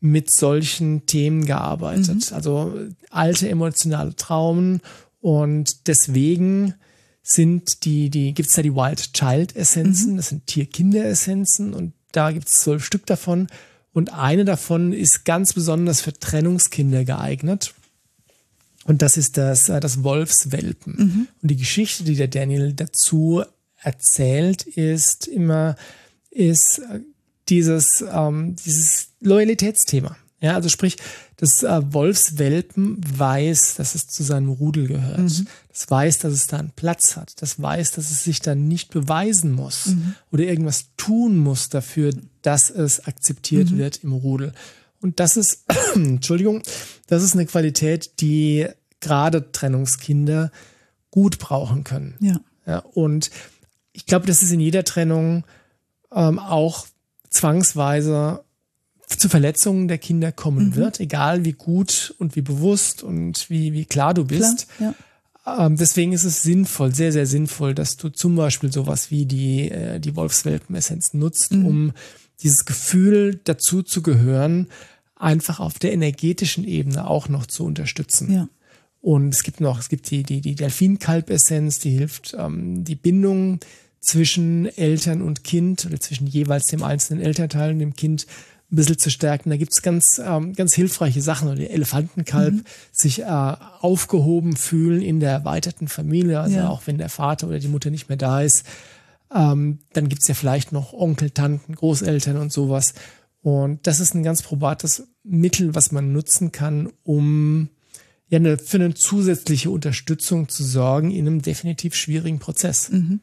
mit 0.00 0.32
solchen 0.32 1.06
Themen 1.06 1.46
gearbeitet. 1.46 2.30
Mhm. 2.30 2.34
Also 2.34 2.74
alte 3.10 3.48
emotionale 3.48 4.16
Traumen 4.16 4.80
und 5.20 5.86
deswegen 5.86 6.74
sind 7.22 7.84
die, 7.84 8.10
die, 8.10 8.34
gibt's 8.34 8.54
da 8.54 8.62
die 8.62 8.74
Wild 8.74 9.12
Child 9.12 9.54
Essenzen, 9.54 10.12
mhm. 10.12 10.16
das 10.16 10.30
sind 10.30 10.46
Tier-Kinder-Essenzen 10.48 11.72
und 11.72 11.92
da 12.12 12.30
gibt's 12.30 12.60
zwölf 12.60 12.84
Stück 12.84 13.06
davon. 13.06 13.48
Und 13.92 14.14
eine 14.14 14.44
davon 14.44 14.92
ist 14.92 15.24
ganz 15.24 15.52
besonders 15.52 16.00
für 16.00 16.12
Trennungskinder 16.12 17.04
geeignet. 17.04 17.74
Und 18.84 19.02
das 19.02 19.16
ist 19.16 19.36
das, 19.36 19.68
äh, 19.68 19.80
das 19.80 20.02
Wolfswelpen. 20.02 20.94
Mhm. 20.96 21.28
Und 21.40 21.50
die 21.50 21.56
Geschichte, 21.56 22.04
die 22.04 22.16
der 22.16 22.28
Daniel 22.28 22.72
dazu 22.72 23.44
erzählt, 23.80 24.62
ist 24.62 25.26
immer, 25.26 25.76
ist 26.30 26.78
äh, 26.78 27.00
dieses, 27.48 28.04
ähm, 28.12 28.56
dieses 28.64 29.08
Loyalitätsthema. 29.20 30.16
Ja, 30.42 30.54
also 30.56 30.68
sprich, 30.68 30.96
das 31.36 31.62
äh, 31.62 31.80
Wolfswelpen 31.92 33.00
weiß, 33.16 33.76
dass 33.76 33.94
es 33.94 34.08
zu 34.08 34.24
seinem 34.24 34.48
Rudel 34.48 34.88
gehört. 34.88 35.18
Mhm. 35.18 35.46
Das 35.68 35.88
weiß, 35.88 36.18
dass 36.18 36.32
es 36.32 36.48
da 36.48 36.58
einen 36.58 36.72
Platz 36.74 37.16
hat. 37.16 37.40
Das 37.40 37.62
weiß, 37.62 37.92
dass 37.92 38.10
es 38.10 38.24
sich 38.24 38.40
dann 38.40 38.66
nicht 38.66 38.90
beweisen 38.90 39.52
muss 39.52 39.86
mhm. 39.86 40.16
oder 40.32 40.42
irgendwas 40.42 40.86
tun 40.96 41.38
muss 41.38 41.68
dafür, 41.68 42.12
dass 42.42 42.70
es 42.70 43.06
akzeptiert 43.06 43.70
mhm. 43.70 43.78
wird 43.78 44.02
im 44.02 44.12
Rudel. 44.12 44.52
Und 45.00 45.20
das 45.20 45.36
ist, 45.36 45.64
Entschuldigung, 45.94 46.62
das 47.06 47.22
ist 47.22 47.34
eine 47.34 47.46
Qualität, 47.46 48.20
die 48.20 48.66
gerade 48.98 49.52
Trennungskinder 49.52 50.50
gut 51.12 51.38
brauchen 51.38 51.84
können. 51.84 52.16
Ja. 52.18 52.40
ja 52.66 52.78
und 52.78 53.30
ich 53.92 54.06
glaube, 54.06 54.26
das 54.26 54.42
ist 54.42 54.50
in 54.50 54.60
jeder 54.60 54.82
Trennung 54.82 55.44
ähm, 56.12 56.40
auch 56.40 56.86
zwangsweise 57.30 58.41
zu 59.18 59.28
Verletzungen 59.28 59.88
der 59.88 59.98
Kinder 59.98 60.32
kommen 60.32 60.68
mhm. 60.68 60.76
wird, 60.76 61.00
egal 61.00 61.44
wie 61.44 61.52
gut 61.52 62.14
und 62.18 62.36
wie 62.36 62.42
bewusst 62.42 63.02
und 63.02 63.48
wie, 63.50 63.72
wie 63.72 63.84
klar 63.84 64.14
du 64.14 64.24
bist. 64.24 64.68
Klar, 64.76 64.94
ja. 65.46 65.66
ähm, 65.66 65.76
deswegen 65.76 66.12
ist 66.12 66.24
es 66.24 66.42
sinnvoll, 66.42 66.94
sehr, 66.94 67.12
sehr 67.12 67.26
sinnvoll, 67.26 67.74
dass 67.74 67.96
du 67.96 68.08
zum 68.08 68.36
Beispiel 68.36 68.72
sowas 68.72 69.10
wie 69.10 69.26
die, 69.26 69.70
äh, 69.70 70.00
die 70.00 70.16
Wolfswelpen-Essenz 70.16 71.14
nutzt, 71.14 71.52
mhm. 71.52 71.66
um 71.66 71.92
dieses 72.42 72.64
Gefühl 72.64 73.40
dazu 73.44 73.82
zu 73.82 74.02
gehören, 74.02 74.68
einfach 75.16 75.60
auf 75.60 75.78
der 75.78 75.92
energetischen 75.92 76.64
Ebene 76.64 77.06
auch 77.06 77.28
noch 77.28 77.46
zu 77.46 77.64
unterstützen. 77.64 78.32
Ja. 78.32 78.48
Und 79.00 79.34
es 79.34 79.42
gibt 79.42 79.60
noch, 79.60 79.80
es 79.80 79.88
gibt 79.88 80.10
die, 80.10 80.22
die, 80.22 80.40
die 80.40 80.54
Delfinkalb-Essenz, 80.54 81.80
die 81.80 81.90
hilft, 81.90 82.36
ähm, 82.38 82.84
die 82.84 82.94
Bindung 82.94 83.58
zwischen 84.00 84.66
Eltern 84.76 85.22
und 85.22 85.44
Kind 85.44 85.86
oder 85.86 85.98
zwischen 86.00 86.26
jeweils 86.26 86.66
dem 86.66 86.82
einzelnen 86.82 87.22
Elternteil 87.22 87.72
und 87.72 87.78
dem 87.78 87.94
Kind 87.94 88.26
ein 88.72 88.76
bisschen 88.76 88.98
zu 88.98 89.10
stärken. 89.10 89.50
Da 89.50 89.56
gibt's 89.56 89.82
ganz, 89.82 90.20
ähm, 90.24 90.54
ganz 90.54 90.74
hilfreiche 90.74 91.20
Sachen. 91.20 91.48
Oder 91.48 91.58
die 91.58 91.70
Elefantenkalb 91.70 92.54
mhm. 92.54 92.64
sich 92.90 93.20
äh, 93.20 93.24
aufgehoben 93.26 94.56
fühlen 94.56 95.02
in 95.02 95.20
der 95.20 95.30
erweiterten 95.30 95.88
Familie, 95.88 96.40
also 96.40 96.56
ja. 96.56 96.68
auch 96.68 96.82
wenn 96.86 96.98
der 96.98 97.10
Vater 97.10 97.48
oder 97.48 97.58
die 97.58 97.68
Mutter 97.68 97.90
nicht 97.90 98.08
mehr 98.08 98.18
da 98.18 98.40
ist. 98.40 98.64
Ähm, 99.34 99.80
dann 99.92 100.08
gibt's 100.08 100.28
ja 100.28 100.34
vielleicht 100.34 100.72
noch 100.72 100.92
Onkel, 100.92 101.30
Tanten, 101.30 101.74
Großeltern 101.74 102.38
und 102.38 102.52
sowas. 102.52 102.94
Und 103.42 103.86
das 103.86 104.00
ist 104.00 104.14
ein 104.14 104.22
ganz 104.22 104.42
probates 104.42 105.08
Mittel, 105.22 105.74
was 105.74 105.92
man 105.92 106.12
nutzen 106.12 106.52
kann, 106.52 106.92
um 107.02 107.68
ja 108.28 108.38
eine, 108.38 108.56
für 108.56 108.78
eine 108.78 108.94
zusätzliche 108.94 109.70
Unterstützung 109.70 110.48
zu 110.48 110.64
sorgen 110.64 111.10
in 111.10 111.26
einem 111.26 111.42
definitiv 111.42 111.94
schwierigen 111.94 112.38
Prozess. 112.38 112.90
Mhm. 112.90 113.20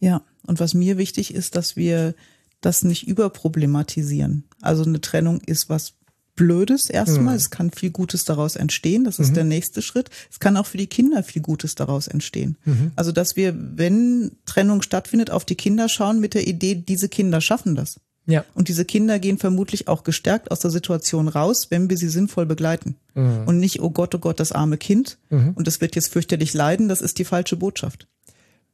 Ja, 0.00 0.22
und 0.46 0.60
was 0.60 0.74
mir 0.74 0.96
wichtig 0.96 1.34
ist, 1.34 1.56
dass 1.56 1.76
wir 1.76 2.14
das 2.62 2.82
nicht 2.82 3.06
überproblematisieren. 3.06 4.44
Also 4.60 4.84
eine 4.84 5.00
Trennung 5.00 5.40
ist 5.44 5.68
was 5.68 5.94
Blödes 6.34 6.88
erstmal. 6.88 7.34
Mhm. 7.34 7.38
Es 7.38 7.50
kann 7.50 7.70
viel 7.70 7.90
Gutes 7.90 8.24
daraus 8.24 8.56
entstehen. 8.56 9.04
Das 9.04 9.18
ist 9.18 9.30
mhm. 9.30 9.34
der 9.34 9.44
nächste 9.44 9.82
Schritt. 9.82 10.08
Es 10.30 10.40
kann 10.40 10.56
auch 10.56 10.66
für 10.66 10.78
die 10.78 10.86
Kinder 10.86 11.22
viel 11.22 11.42
Gutes 11.42 11.74
daraus 11.74 12.08
entstehen. 12.08 12.56
Mhm. 12.64 12.92
Also, 12.96 13.12
dass 13.12 13.36
wir, 13.36 13.54
wenn 13.54 14.32
Trennung 14.46 14.80
stattfindet, 14.80 15.30
auf 15.30 15.44
die 15.44 15.56
Kinder 15.56 15.88
schauen 15.90 16.20
mit 16.20 16.32
der 16.32 16.46
Idee, 16.46 16.74
diese 16.74 17.10
Kinder 17.10 17.40
schaffen 17.42 17.74
das. 17.74 18.00
Ja. 18.24 18.44
Und 18.54 18.68
diese 18.68 18.84
Kinder 18.84 19.18
gehen 19.18 19.36
vermutlich 19.36 19.88
auch 19.88 20.04
gestärkt 20.04 20.50
aus 20.50 20.60
der 20.60 20.70
Situation 20.70 21.28
raus, 21.28 21.66
wenn 21.70 21.90
wir 21.90 21.96
sie 21.98 22.08
sinnvoll 22.08 22.46
begleiten. 22.46 22.96
Mhm. 23.14 23.42
Und 23.46 23.58
nicht, 23.58 23.82
oh 23.82 23.90
Gott, 23.90 24.14
oh 24.14 24.18
Gott, 24.18 24.40
das 24.40 24.52
arme 24.52 24.78
Kind. 24.78 25.18
Mhm. 25.28 25.52
Und 25.54 25.66
das 25.66 25.80
wird 25.80 25.96
jetzt 25.96 26.12
fürchterlich 26.12 26.54
leiden. 26.54 26.88
Das 26.88 27.02
ist 27.02 27.18
die 27.18 27.24
falsche 27.24 27.56
Botschaft 27.56 28.06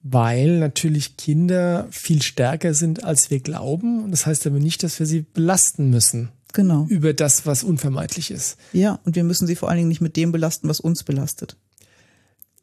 weil 0.02 0.58
natürlich 0.58 1.16
Kinder 1.16 1.88
viel 1.90 2.22
stärker 2.22 2.74
sind, 2.74 3.04
als 3.04 3.30
wir 3.30 3.40
glauben. 3.40 4.04
Und 4.04 4.10
das 4.10 4.26
heißt 4.26 4.46
aber 4.46 4.58
nicht, 4.58 4.82
dass 4.82 4.98
wir 4.98 5.06
sie 5.06 5.22
belasten 5.22 5.90
müssen. 5.90 6.30
Genau. 6.52 6.86
Über 6.88 7.12
das, 7.12 7.46
was 7.46 7.62
unvermeidlich 7.62 8.30
ist. 8.30 8.56
Ja, 8.72 8.98
und 9.04 9.16
wir 9.16 9.24
müssen 9.24 9.46
sie 9.46 9.56
vor 9.56 9.68
allen 9.68 9.78
Dingen 9.78 9.88
nicht 9.88 10.00
mit 10.00 10.16
dem 10.16 10.32
belasten, 10.32 10.68
was 10.68 10.80
uns 10.80 11.02
belastet. 11.02 11.56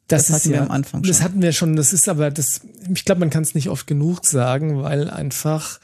Das, 0.08 0.26
das 0.26 0.36
hatten 0.36 0.50
ja, 0.50 0.54
wir 0.56 0.62
am 0.62 0.70
Anfang 0.70 1.02
schon. 1.02 1.08
Das 1.08 1.22
hatten 1.22 1.42
wir 1.42 1.52
schon. 1.52 1.76
Das 1.76 1.92
ist 1.92 2.08
aber 2.08 2.30
das, 2.30 2.62
ich 2.92 3.04
glaube, 3.04 3.20
man 3.20 3.30
kann 3.30 3.42
es 3.42 3.54
nicht 3.54 3.68
oft 3.68 3.86
genug 3.86 4.24
sagen, 4.24 4.82
weil 4.82 5.10
einfach 5.10 5.80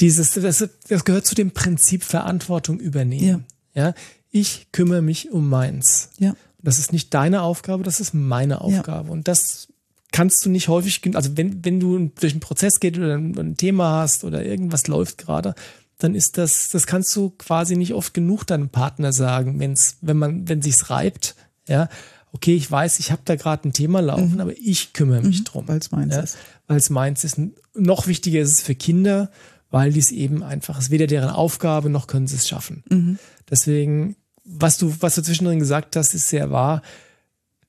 dieses, 0.00 0.30
das, 0.30 0.68
das 0.88 1.04
gehört 1.04 1.26
zu 1.26 1.34
dem 1.34 1.52
Prinzip 1.52 2.04
Verantwortung 2.04 2.78
übernehmen. 2.78 3.46
Ja. 3.74 3.88
ja. 3.88 3.94
Ich 4.30 4.68
kümmere 4.72 5.02
mich 5.02 5.30
um 5.30 5.48
meins. 5.48 6.10
Ja. 6.18 6.34
Das 6.62 6.78
ist 6.78 6.92
nicht 6.92 7.12
deine 7.12 7.42
Aufgabe, 7.42 7.84
das 7.84 8.00
ist 8.00 8.14
meine 8.14 8.62
Aufgabe. 8.62 9.08
Ja. 9.08 9.12
Und 9.12 9.28
das 9.28 9.68
kannst 10.14 10.46
du 10.46 10.48
nicht 10.48 10.68
häufig, 10.68 11.00
also 11.16 11.36
wenn, 11.36 11.64
wenn 11.64 11.80
du 11.80 12.12
durch 12.20 12.34
einen 12.34 12.40
Prozess 12.40 12.78
geht 12.78 12.96
oder 12.96 13.16
ein, 13.16 13.56
Thema 13.56 14.00
hast 14.00 14.22
oder 14.22 14.44
irgendwas 14.44 14.86
läuft 14.86 15.18
gerade, 15.18 15.56
dann 15.98 16.14
ist 16.14 16.38
das, 16.38 16.68
das 16.68 16.86
kannst 16.86 17.14
du 17.16 17.30
quasi 17.30 17.76
nicht 17.76 17.94
oft 17.94 18.14
genug 18.14 18.44
deinem 18.46 18.68
Partner 18.68 19.12
sagen, 19.12 19.58
wenn's, 19.58 19.96
wenn 20.02 20.16
man, 20.16 20.48
wenn 20.48 20.62
sich's 20.62 20.88
reibt, 20.88 21.34
ja, 21.66 21.88
okay, 22.30 22.54
ich 22.54 22.70
weiß, 22.70 23.00
ich 23.00 23.10
habe 23.10 23.22
da 23.24 23.34
gerade 23.34 23.68
ein 23.68 23.72
Thema 23.72 24.00
laufen, 24.00 24.34
mhm. 24.34 24.40
aber 24.40 24.52
ich 24.56 24.92
kümmere 24.92 25.22
mich 25.22 25.40
mhm, 25.40 25.44
drum. 25.44 25.64
Weil 25.66 25.78
es 25.78 25.90
meins 25.90 26.14
ja, 26.14 26.20
ist. 26.20 26.38
Weil 26.68 26.76
es 26.76 26.90
meins 26.90 27.24
ist. 27.24 27.40
Noch 27.74 28.06
wichtiger 28.06 28.40
ist 28.40 28.52
es 28.52 28.62
für 28.62 28.76
Kinder, 28.76 29.32
weil 29.72 29.92
dies 29.92 30.12
eben 30.12 30.44
einfach 30.44 30.78
ist 30.78 30.92
weder 30.92 31.08
deren 31.08 31.30
Aufgabe, 31.30 31.90
noch 31.90 32.06
können 32.06 32.28
sie 32.28 32.36
es 32.36 32.46
schaffen. 32.46 32.84
Mhm. 32.88 33.18
Deswegen, 33.50 34.14
was 34.44 34.78
du, 34.78 34.94
was 35.00 35.16
du 35.16 35.22
zwischendrin 35.24 35.58
gesagt 35.58 35.96
hast, 35.96 36.14
ist 36.14 36.28
sehr 36.28 36.52
wahr 36.52 36.82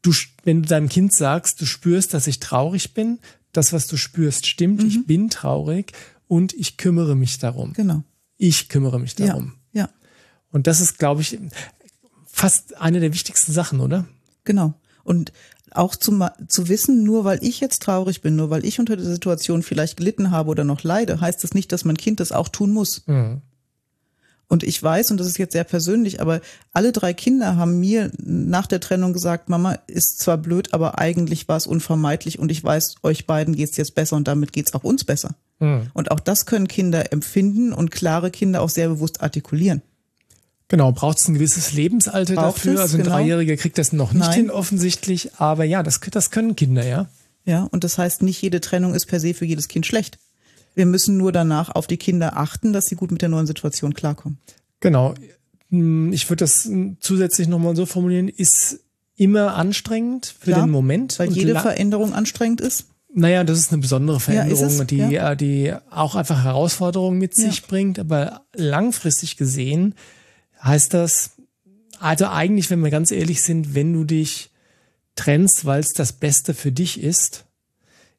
du, 0.06 0.14
wenn 0.44 0.64
du 0.64 0.70
deinem 0.70 0.90
Kind 0.90 1.14
sagst, 1.14 1.62
du 1.62 1.66
spürst, 1.66 2.14
dass 2.14 2.28
ich 2.28 2.40
traurig 2.40 2.94
bin, 2.94 3.20
das, 3.52 3.74
was 3.74 3.88
du 3.88 3.98
spürst, 3.98 4.46
stimmt, 4.46 4.82
mhm. 4.82 4.88
ich 4.88 5.06
bin 5.06 5.30
traurig 5.30 5.94
und 6.28 6.54
ich 6.54 6.78
kümmere 6.78 7.16
mich 7.16 7.38
darum. 7.40 7.74
Genau. 7.74 8.04
Ich 8.38 8.70
kümmere 8.70 9.00
mich 9.00 9.16
darum. 9.16 9.54
Ja. 9.72 9.84
ja. 9.84 9.90
Und 10.52 10.68
das 10.68 10.82
ist, 10.82 11.00
glaube 11.00 11.22
ich, 11.22 11.40
fast 12.26 12.78
eine 12.78 13.00
der 13.00 13.14
wichtigsten 13.14 13.52
Sachen, 13.52 13.80
oder? 13.80 14.06
Genau. 14.44 14.74
Und 15.04 15.32
auch 15.72 15.96
zu, 15.96 16.26
zu 16.48 16.70
wissen, 16.70 17.04
nur 17.04 17.26
weil 17.26 17.44
ich 17.44 17.60
jetzt 17.60 17.82
traurig 17.82 18.22
bin, 18.22 18.36
nur 18.36 18.50
weil 18.50 18.66
ich 18.66 18.80
unter 18.80 18.96
der 18.96 19.06
Situation 19.06 19.64
vielleicht 19.64 19.98
gelitten 19.98 20.32
habe 20.32 20.50
oder 20.50 20.64
noch 20.64 20.84
leide, 20.84 21.20
heißt 21.20 21.44
das 21.44 21.54
nicht, 21.54 21.72
dass 21.72 21.86
mein 21.86 21.98
Kind 21.98 22.20
das 22.20 22.32
auch 22.32 22.50
tun 22.50 22.72
muss. 22.72 23.06
Mhm. 23.08 23.42
Und 24.48 24.64
ich 24.64 24.82
weiß, 24.82 25.12
und 25.12 25.20
das 25.20 25.28
ist 25.28 25.38
jetzt 25.38 25.54
sehr 25.54 25.64
persönlich, 25.64 26.22
aber 26.22 26.40
alle 26.72 26.92
drei 26.92 27.14
Kinder 27.14 27.56
haben 27.56 27.80
mir 27.80 28.12
nach 28.18 28.68
der 28.68 28.80
Trennung 28.80 29.12
gesagt, 29.12 29.50
Mama 29.50 29.80
ist 29.88 30.20
zwar 30.20 30.38
blöd, 30.38 30.74
aber 30.74 31.00
eigentlich 31.00 31.48
war 31.48 31.58
es 31.58 31.66
unvermeidlich 31.66 32.38
und 32.38 32.52
ich 32.52 32.64
weiß, 32.64 32.98
euch 33.02 33.26
beiden 33.26 33.56
geht's 33.56 33.78
jetzt 33.78 33.96
besser 33.96 34.16
und 34.16 34.28
damit 34.28 34.54
geht's 34.54 34.74
auch 34.76 34.84
uns 34.84 35.04
besser. 35.04 35.36
Mhm. 35.60 35.90
Und 35.94 36.12
auch 36.12 36.20
das 36.20 36.46
können 36.46 36.68
Kinder 36.68 37.12
empfinden 37.12 37.74
und 37.74 37.90
klare 37.90 38.30
Kinder 38.30 38.62
auch 38.62 38.70
sehr 38.70 38.90
bewusst 38.90 39.22
artikulieren. 39.22 39.82
Genau, 40.68 40.92
braucht 40.92 41.20
es 41.20 41.28
ein 41.28 41.36
gewisses 41.36 41.74
Lebensalter 41.74 42.36
braucht 42.36 42.58
dafür. 42.58 42.74
Es, 42.76 42.80
also 42.82 42.98
ein 42.98 43.04
genau. 43.04 43.16
Dreijähriger 43.16 43.56
kriegt 43.56 43.78
das 43.78 43.94
noch 43.94 44.14
nicht 44.14 44.26
Nein. 44.26 44.34
hin 44.34 44.52
offensichtlich, 44.52 45.32
aber 45.38 45.64
ja, 45.64 45.84
das, 45.84 46.00
das 46.00 46.32
können 46.32 46.56
Kinder, 46.56 46.86
ja. 46.86 47.08
Ja, 47.46 47.68
und 47.72 47.84
das 47.84 47.98
heißt, 48.00 48.24
nicht 48.24 48.42
jede 48.42 48.60
Trennung 48.60 48.96
ist 48.96 49.06
per 49.06 49.20
se 49.20 49.36
für 49.36 49.46
jedes 49.46 49.68
Kind 49.68 49.86
schlecht. 49.86 50.18
Wir 50.76 50.86
müssen 50.86 51.18
nur 51.18 51.32
danach 51.32 51.70
auf 51.70 51.88
die 51.88 51.98
Kinder 51.98 52.38
achten, 52.38 52.74
dass 52.74 52.86
sie 52.86 52.96
gut 52.96 53.12
mit 53.12 53.22
der 53.22 53.30
neuen 53.30 53.48
Situation 53.48 53.94
klarkommen. 53.94 54.38
Genau. 54.82 55.16
hm, 55.70 56.14
ich 56.14 56.30
würde 56.30 56.44
das 56.44 56.70
zusätzlich 57.00 57.48
nochmal 57.48 57.76
so 57.76 57.86
formulieren, 57.86 58.28
ist 58.28 58.82
immer 59.16 59.56
anstrengend 59.56 60.36
für 60.38 60.52
Klar, 60.52 60.66
den 60.66 60.72
Moment. 60.72 61.18
Weil 61.18 61.32
jede 61.32 61.60
Veränderung 61.60 62.14
anstrengend 62.14 62.62
ist. 62.62 62.86
Naja, 63.14 63.46
das 63.46 63.60
ist 63.60 63.72
eine 63.72 63.82
besondere 63.82 64.20
Veränderung, 64.20 64.78
ja, 64.78 64.84
die, 64.84 64.98
ja. 64.98 65.32
Äh, 65.32 65.38
die 65.38 65.74
auch 65.90 66.16
einfach 66.16 66.44
Herausforderungen 66.44 67.18
mit 67.18 67.34
sich 67.34 67.64
bringt. 67.64 67.98
Aber 67.98 68.42
langfristig 68.54 69.38
gesehen 69.38 69.96
heißt 70.62 70.94
das, 70.94 71.32
also 72.00 72.28
eigentlich, 72.28 72.70
wenn 72.70 72.84
wir 72.84 72.92
ganz 72.92 73.12
ehrlich 73.12 73.42
sind, 73.42 73.74
wenn 73.74 73.94
du 73.94 74.04
dich 74.04 74.52
trennst, 75.16 75.64
weil 75.64 75.80
es 75.80 75.94
das 75.94 76.12
Beste 76.12 76.54
für 76.54 76.74
dich 76.74 77.02
ist, 77.02 77.46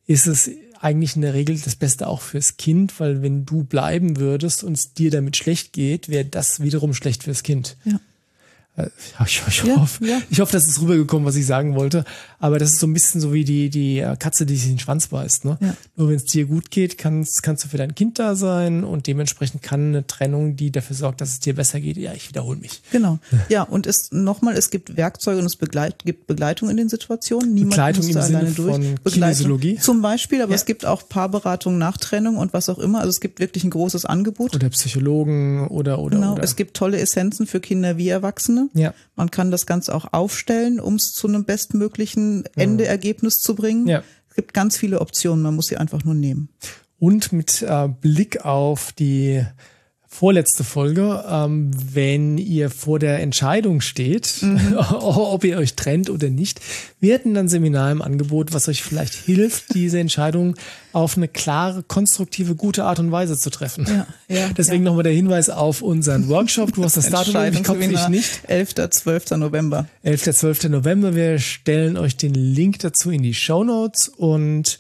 ist 0.07 0.27
es 0.27 0.51
eigentlich 0.80 1.16
in 1.16 1.22
der 1.22 1.34
Regel 1.34 1.58
das 1.58 1.76
Beste 1.76 2.06
auch 2.06 2.20
fürs 2.20 2.56
Kind, 2.56 2.98
weil 3.00 3.22
wenn 3.22 3.44
du 3.44 3.64
bleiben 3.64 4.16
würdest 4.16 4.64
und 4.64 4.74
es 4.74 4.94
dir 4.94 5.10
damit 5.10 5.36
schlecht 5.36 5.72
geht, 5.72 6.08
wäre 6.08 6.24
das 6.24 6.60
wiederum 6.60 6.94
schlecht 6.94 7.24
fürs 7.24 7.42
Kind. 7.42 7.76
Ja. 7.84 8.00
Äh, 8.76 8.88
ich, 9.24 9.42
ich, 9.46 9.64
ja, 9.64 9.76
hoffe, 9.76 10.04
ja. 10.04 10.20
ich 10.30 10.40
hoffe, 10.40 10.52
das 10.52 10.66
ist 10.66 10.80
rübergekommen, 10.80 11.26
was 11.26 11.36
ich 11.36 11.46
sagen 11.46 11.74
wollte. 11.74 12.04
Aber 12.38 12.58
das 12.58 12.72
ist 12.72 12.80
so 12.80 12.86
ein 12.86 12.92
bisschen 12.92 13.20
so 13.20 13.32
wie 13.32 13.44
die, 13.44 13.70
die 13.70 14.04
Katze, 14.18 14.44
die 14.46 14.56
sich 14.56 14.68
den 14.68 14.78
Schwanz 14.78 15.08
beißt. 15.08 15.44
Ne? 15.44 15.56
Ja. 15.60 15.74
Nur 15.96 16.10
wenn 16.10 16.16
es 16.16 16.24
dir 16.24 16.44
gut 16.46 16.70
geht, 16.70 16.98
kannst, 16.98 17.42
kannst 17.42 17.64
du 17.64 17.68
für 17.68 17.78
dein 17.78 17.94
Kind 17.94 18.18
da 18.18 18.36
sein 18.36 18.84
und 18.84 19.06
dementsprechend 19.06 19.62
kann 19.62 19.88
eine 19.88 20.06
Trennung, 20.06 20.56
die 20.56 20.70
dafür 20.70 20.94
sorgt, 20.94 21.20
dass 21.20 21.30
es 21.30 21.40
dir 21.40 21.54
besser 21.54 21.80
geht, 21.80 21.96
ja, 21.96 22.12
ich 22.12 22.28
wiederhole 22.28 22.58
mich. 22.58 22.82
Genau. 22.92 23.18
Ja, 23.48 23.62
und 23.62 23.86
es 23.86 24.12
nochmal, 24.12 24.56
es 24.56 24.70
gibt 24.70 24.96
Werkzeuge 24.96 25.40
und 25.40 25.46
es 25.46 25.56
begleit, 25.56 26.04
gibt 26.04 26.26
Begleitung 26.26 26.68
in 26.68 26.76
den 26.76 26.88
Situationen. 26.88 27.54
Niemand 27.54 27.70
Begleitung 27.72 28.06
muss 28.06 28.16
im 28.16 28.22
Sinne 28.22 28.38
alleine 28.38 28.54
durch. 28.54 28.72
von 28.72 29.12
Kinesiologie. 29.12 29.76
Zum 29.78 30.02
Beispiel, 30.02 30.42
aber 30.42 30.54
es 30.54 30.66
gibt 30.66 30.84
auch 30.84 31.08
Paarberatung 31.08 31.78
nach 31.78 31.96
Trennung 31.96 32.36
und 32.36 32.52
was 32.52 32.68
auch 32.68 32.78
immer. 32.78 32.98
Also 32.98 33.10
es 33.10 33.20
gibt 33.20 33.40
wirklich 33.40 33.64
ein 33.64 33.70
großes 33.70 34.04
Angebot. 34.04 34.54
Oder 34.54 34.68
Psychologen 34.68 35.66
oder 35.68 35.98
oder. 35.98 36.16
Genau, 36.16 36.32
oder. 36.34 36.42
es 36.42 36.56
gibt 36.56 36.76
tolle 36.76 36.98
Essenzen 36.98 37.46
für 37.46 37.60
Kinder 37.60 37.96
wie 37.96 38.08
Erwachsene. 38.08 38.65
Ja. 38.74 38.94
Man 39.14 39.31
kann 39.31 39.50
das 39.50 39.66
Ganze 39.66 39.94
auch 39.94 40.12
aufstellen, 40.12 40.81
um 40.81 40.94
es 40.96 41.12
zu 41.12 41.29
einem 41.29 41.44
bestmöglichen 41.44 42.44
Endeergebnis 42.57 43.35
zu 43.35 43.55
bringen. 43.55 43.87
Ja. 43.87 44.02
Es 44.29 44.37
gibt 44.37 44.55
ganz 44.55 44.76
viele 44.76 45.00
Optionen, 45.00 45.42
man 45.42 45.55
muss 45.55 45.66
sie 45.66 45.76
einfach 45.76 46.05
nur 46.05 46.14
nehmen. 46.14 46.48
Und 46.98 47.33
mit 47.33 47.62
äh, 47.62 47.88
Blick 47.88 48.44
auf 48.44 48.92
die 48.92 49.44
vorletzte 50.18 50.64
Folge, 50.64 51.22
ähm, 51.29 51.70
wenn 51.92 52.38
ihr 52.38 52.70
vor 52.70 52.98
der 52.98 53.20
Entscheidung 53.20 53.83
steht, 53.83 54.38
mhm. 54.40 54.74
ob 55.00 55.44
ihr 55.44 55.59
euch 55.59 55.74
trennt 55.74 56.09
oder 56.09 56.31
nicht. 56.31 56.61
Wir 57.00 57.12
hätten 57.12 57.35
dann 57.35 57.48
Seminar 57.48 57.92
im 57.92 58.00
Angebot, 58.00 58.55
was 58.55 58.66
euch 58.68 58.83
vielleicht 58.83 59.12
hilft, 59.12 59.74
diese 59.74 59.98
Entscheidung 59.98 60.55
auf 60.94 61.18
eine 61.18 61.29
klare, 61.29 61.83
konstruktive, 61.83 62.55
gute 62.55 62.85
Art 62.85 62.98
und 62.98 63.12
Weise 63.12 63.38
zu 63.38 63.50
treffen. 63.50 63.87
Ja, 63.87 64.07
ja, 64.35 64.48
Deswegen 64.57 64.85
ja. 64.85 64.90
nochmal 64.90 65.02
der 65.02 65.12
Hinweis 65.12 65.50
auf 65.50 65.83
unseren 65.83 66.29
Workshop. 66.29 66.72
Du 66.72 66.83
hast 66.83 66.96
das 66.96 67.11
Datum 67.11 67.37
im 67.42 67.62
Kopf, 67.62 67.79
ich 67.79 68.09
nicht. 68.09 68.40
11. 68.48 68.74
12. 68.90 69.33
November. 69.33 69.87
11. 70.02 70.35
12. 70.35 70.70
November. 70.70 71.14
Wir 71.14 71.38
stellen 71.38 71.98
euch 71.98 72.16
den 72.16 72.33
Link 72.33 72.79
dazu 72.79 73.11
in 73.11 73.22
die 73.22 73.35
Show 73.35 73.64
Notes 73.64 74.09
und 74.09 74.79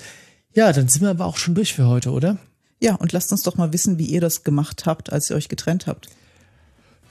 ja, 0.54 0.72
dann 0.72 0.88
sind 0.88 1.02
wir 1.02 1.10
aber 1.10 1.26
auch 1.26 1.36
schon 1.36 1.54
durch 1.54 1.74
für 1.74 1.86
heute, 1.86 2.10
oder? 2.10 2.38
Ja, 2.80 2.94
und 2.96 3.12
lasst 3.12 3.32
uns 3.32 3.42
doch 3.42 3.56
mal 3.56 3.72
wissen, 3.72 3.98
wie 3.98 4.06
ihr 4.06 4.20
das 4.20 4.44
gemacht 4.44 4.84
habt, 4.86 5.12
als 5.12 5.30
ihr 5.30 5.36
euch 5.36 5.48
getrennt 5.48 5.86
habt. 5.86 6.08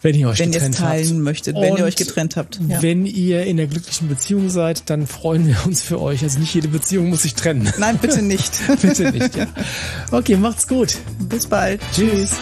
Wenn 0.01 0.13
ihr 0.13 0.29
euch 0.29 0.37
wenn 0.37 0.51
getrennt 0.51 0.79
habt. 0.79 0.89
Wenn 0.89 0.97
ihr 0.97 1.01
es 1.01 1.07
teilen 1.07 1.21
möchtet, 1.21 1.55
wenn 1.55 1.77
ihr 1.77 1.85
euch 1.85 1.95
getrennt 1.95 2.35
habt. 2.35 2.59
Ja. 2.67 2.81
Wenn 2.83 3.07
ihr 3.07 3.45
in 3.45 3.57
der 3.57 3.65
glücklichen 3.65 4.07
Beziehung 4.07 4.49
seid, 4.49 4.89
dann 4.89 5.07
freuen 5.07 5.47
wir 5.47 5.65
uns 5.65 5.81
für 5.81 5.99
euch. 5.99 6.21
Also 6.21 6.39
nicht 6.39 6.53
jede 6.53 6.67
Beziehung 6.67 7.09
muss 7.09 7.23
sich 7.23 7.33
trennen. 7.33 7.71
Nein, 7.79 7.97
bitte 7.97 8.21
nicht. 8.21 8.51
bitte 8.81 9.11
nicht, 9.11 9.35
ja. 9.35 9.47
Okay, 10.11 10.35
macht's 10.35 10.67
gut. 10.67 10.97
Bis 11.27 11.47
bald. 11.47 11.81
Tschüss. 11.93 12.33